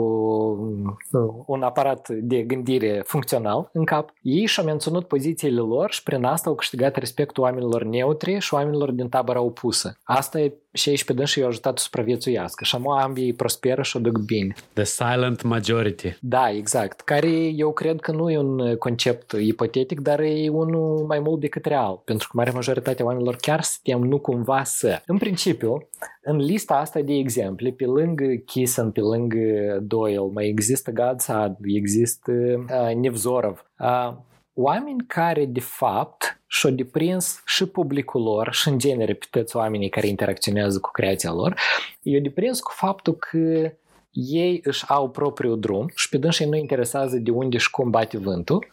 [1.46, 6.48] un aparat de gândire funcțional în cap, ei și-au menținut pozițiile lor și prin asta
[6.48, 9.98] au câștigat respectul oamenilor neutri și oamenilor din tabăra opusă.
[10.02, 13.96] Asta e și aici pe dânsă i-au ajutat să supraviețuiască și amă ambii prosperă și
[13.96, 14.54] o duc bine.
[14.72, 16.16] The silent majority.
[16.20, 17.00] Da, exact.
[17.00, 21.64] Care eu cred că nu e un concept ipotetic, dar e unul mai mult decât
[21.64, 22.02] real.
[22.04, 25.02] Pentru că marea majoritatea oamenilor chiar suntem nu cumva să.
[25.06, 25.88] În principiu,
[26.22, 32.32] în lista asta de exemple, pe lângă Kissen, pe lângă Doyle, mai există Gadsad, există
[32.32, 33.70] uh, Nevzorov.
[33.78, 34.12] Uh,
[34.52, 39.88] oameni care, de fapt, și-au deprins și publicul lor și, în genere, pe toți oamenii
[39.88, 41.60] care interacționează cu creația lor,
[42.02, 43.72] i-au deprins cu faptul că
[44.12, 48.18] ei își au propriul drum și pe dânsii nu interesează de unde și cum bate
[48.18, 48.66] vântul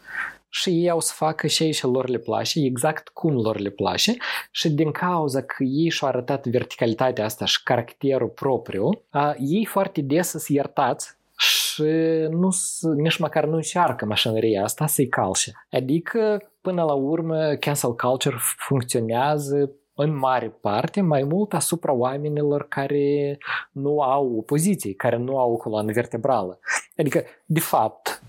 [0.49, 3.69] și ei au să facă și ei și lor le place, exact cum lor le
[3.69, 4.15] place
[4.51, 9.03] și din cauza că ei și-au arătat verticalitatea asta și caracterul propriu,
[9.39, 11.83] ei foarte des sunt iertați și
[12.29, 12.49] nu,
[12.95, 15.51] nici măcar nu încearcă mașinăria asta să-i calce.
[15.71, 23.37] Adică, până la urmă, cancel culture funcționează în mare parte mai mult asupra oamenilor care
[23.71, 26.59] nu au opoziție, care nu au o coloană vertebrală.
[26.97, 28.23] Adică, de fapt,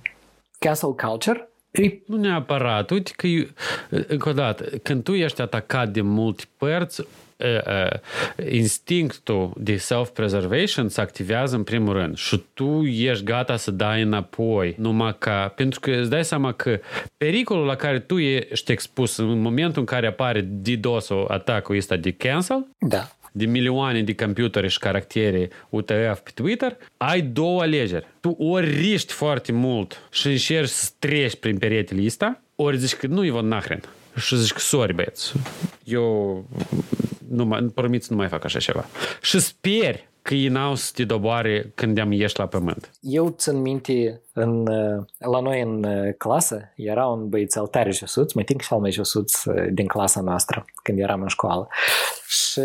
[0.58, 1.46] cancel culture
[2.06, 2.90] nu neapărat.
[2.90, 3.26] Uite că,
[4.08, 7.06] încă o dată, când tu ești atacat de multe părți,
[8.50, 14.74] instinctul de self-preservation se activează în primul rând și tu ești gata să dai înapoi
[14.78, 16.80] numai ca, pentru că îți dai seama că
[17.16, 22.10] pericolul la care tu ești expus în momentul în care apare DDoS-ul, atacul ăsta de
[22.10, 28.06] cancel, da de milioane de computere și caractere UTF pe Twitter, ai două alegeri.
[28.20, 33.06] Tu ori riști foarte mult și încerci să treci prin peretele ăsta, ori zici că
[33.06, 33.82] nu-i vă nahren.
[34.16, 35.32] Și zici că sorry, băieți,
[35.84, 36.44] eu
[37.32, 38.84] nu mai, promit să nu mai fac așa ceva.
[39.22, 42.90] Și speri că ei n-au să te doboare când am ieși la pământ.
[43.00, 44.64] Eu țin minte, în,
[45.18, 45.86] la noi în
[46.18, 50.64] clasă era un băiețel tare josuț, mai timp și al mai josuț din clasa noastră,
[50.82, 51.68] când eram în școală.
[52.28, 52.60] Și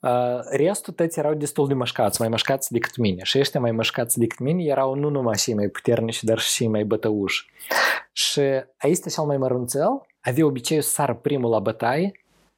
[0.00, 3.22] Uh, restul toți erau destul de mășcați, mai mășcați decât mine.
[3.22, 6.84] Și ăștia mai mășcați decât mine erau nu numai și mai puternici, dar și mai
[6.84, 7.50] bătăuși.
[8.12, 8.40] Și
[8.78, 12.12] aici cel mai mărunțel avea obiceiul să sară primul la bătaie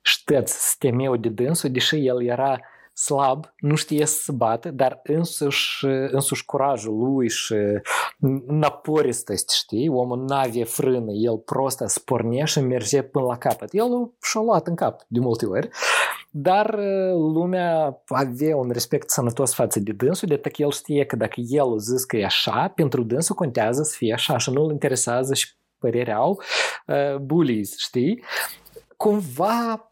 [0.09, 2.61] și tăți să temeau de dânsul, deși el era
[2.93, 7.55] slab, nu știe să se bată, dar însuși, însuși curajul lui și
[8.47, 9.89] naporistăți, știi?
[9.89, 13.69] Omul n-avea frână, el prost să pornea și merge până la capăt.
[13.73, 15.69] El și-a luat în cap de multe ori,
[16.31, 16.79] dar
[17.15, 21.79] lumea avea un respect sănătos față de dânsul, de că el știe că dacă el
[21.79, 25.49] zis că e așa, pentru dânsul contează să fie așa și nu-l interesează și
[25.79, 26.41] părerea au
[26.87, 28.23] uh, bullies, știi?
[28.97, 29.88] Cumva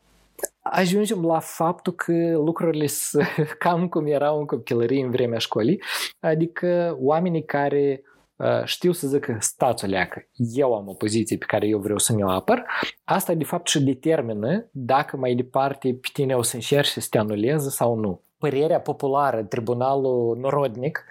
[0.77, 3.27] ajungem la faptul că lucrurile sunt
[3.59, 5.83] cam cum erau în copilărie în vremea școlii,
[6.21, 8.03] adică oamenii care
[8.37, 11.99] uh, știu să zică stați o leacă, eu am o poziție pe care eu vreau
[11.99, 12.65] să mi-o apăr,
[13.05, 17.19] asta de fapt și determină dacă mai departe pe tine o să încerci să te
[17.19, 18.26] anuleze sau nu.
[18.39, 21.05] Părerea populară, tribunalul norodnic,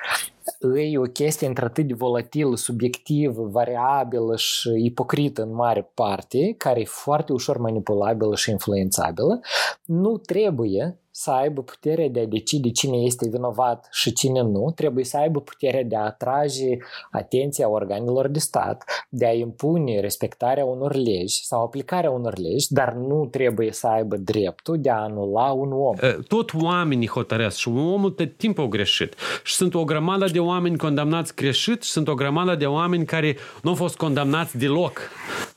[0.75, 6.85] e o chestie într-atât de volatilă, subiectivă, variabilă și ipocrită în mare parte, care e
[6.85, 9.39] foarte ușor manipulabilă și influențabilă,
[9.85, 15.03] nu trebuie să aibă puterea de a decide cine este vinovat și cine nu, trebuie
[15.03, 16.77] să aibă puterea de a atrage
[17.11, 22.93] atenția organelor de stat, de a impune respectarea unor legi sau aplicarea unor legi, dar
[22.93, 25.95] nu trebuie să aibă dreptul de a anula un om.
[26.27, 29.13] Tot oamenii hotărăsc și omul tot timpul au greșit.
[29.43, 33.37] Și sunt o grămadă de oameni condamnați greșit și sunt o grămadă de oameni care
[33.61, 34.99] nu au fost condamnați deloc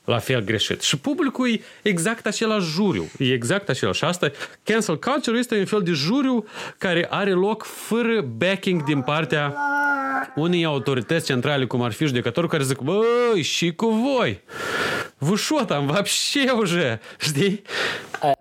[0.05, 0.81] la fel greșit.
[0.81, 3.03] Și publicul e exact același juriu.
[3.17, 3.97] E exact același.
[3.97, 4.31] Și asta,
[4.63, 6.44] cancel culture este un fel de juriu
[6.78, 9.54] care are loc fără backing din partea
[10.34, 14.40] unei autorități centrale, cum ar fi judecător, care zic, băi, și cu voi?
[15.18, 17.00] Vă что там вообще уже?
[17.18, 17.62] Știi?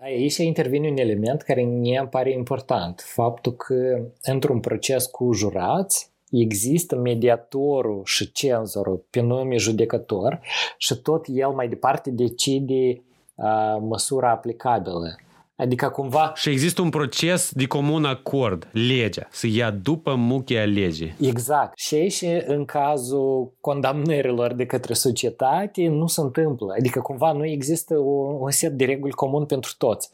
[0.01, 3.03] Aici intervine un element care mi pare important.
[3.05, 3.75] Faptul că
[4.21, 10.39] într-un proces cu jurați, există mediatorul și cenzorul pe nume judecător
[10.77, 13.03] și tot el mai departe decide
[13.35, 15.15] uh, măsura aplicabilă.
[15.58, 16.32] Adică cumva...
[16.34, 21.14] Și există un proces de comun acord, legea, să ia după muchea legii.
[21.20, 21.78] Exact.
[21.78, 26.74] Și și în cazul condamnărilor de către societate nu se întâmplă.
[26.78, 30.10] Adică cumva nu există un, un set de reguli comun pentru toți.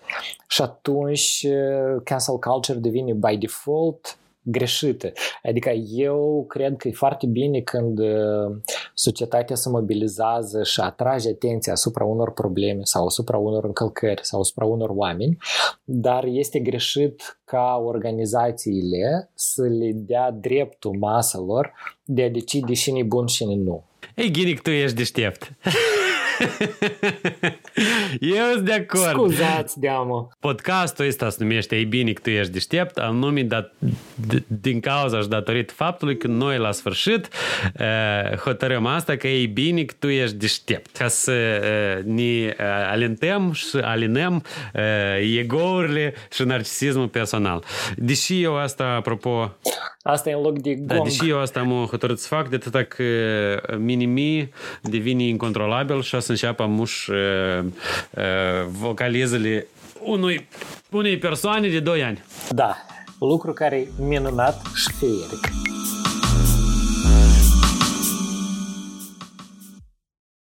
[0.49, 1.47] Și atunci
[2.05, 5.13] cancel culture devine by default greșită.
[5.43, 8.57] Adică eu cred că e foarte bine când uh,
[8.95, 14.65] societatea se mobilizează și atrage atenția asupra unor probleme sau asupra unor încălcări sau asupra
[14.65, 15.37] unor oameni,
[15.85, 21.73] dar este greșit ca organizațiile să le dea dreptul maselor
[22.05, 23.85] de a decide cine e bun și cine nu.
[24.15, 25.53] Ei, Ghinic, tu ești deștept.
[28.21, 29.11] Eu sunt de acord.
[29.11, 30.29] Scuzați, deamă.
[30.41, 33.73] Podcastul ăsta se numește Ei bine că tu ești deștept, anume dat,
[34.47, 37.29] din cauza și datorită faptului că noi la sfârșit
[37.81, 40.97] uh, hotărâm asta că e bine că tu ești deștept.
[40.97, 42.57] Ca să uh, ne
[42.91, 44.83] alintăm și alinăm uh,
[45.39, 47.65] egourile și narcisismul personal.
[47.97, 49.57] Deși eu asta, apropo...
[50.03, 50.87] Asta e în loc de gong.
[50.87, 53.05] Da, deși eu asta am hotărât să fac, de atâta că
[53.79, 57.17] minimi devine incontrolabil și o să înceapă muș uh,
[57.65, 58.23] uh,
[58.69, 59.67] vocalizele
[60.01, 60.49] unui,
[60.91, 62.25] unei persoane de 2 ani.
[62.51, 62.77] Da,
[63.19, 65.74] lucru care e minunat și feric.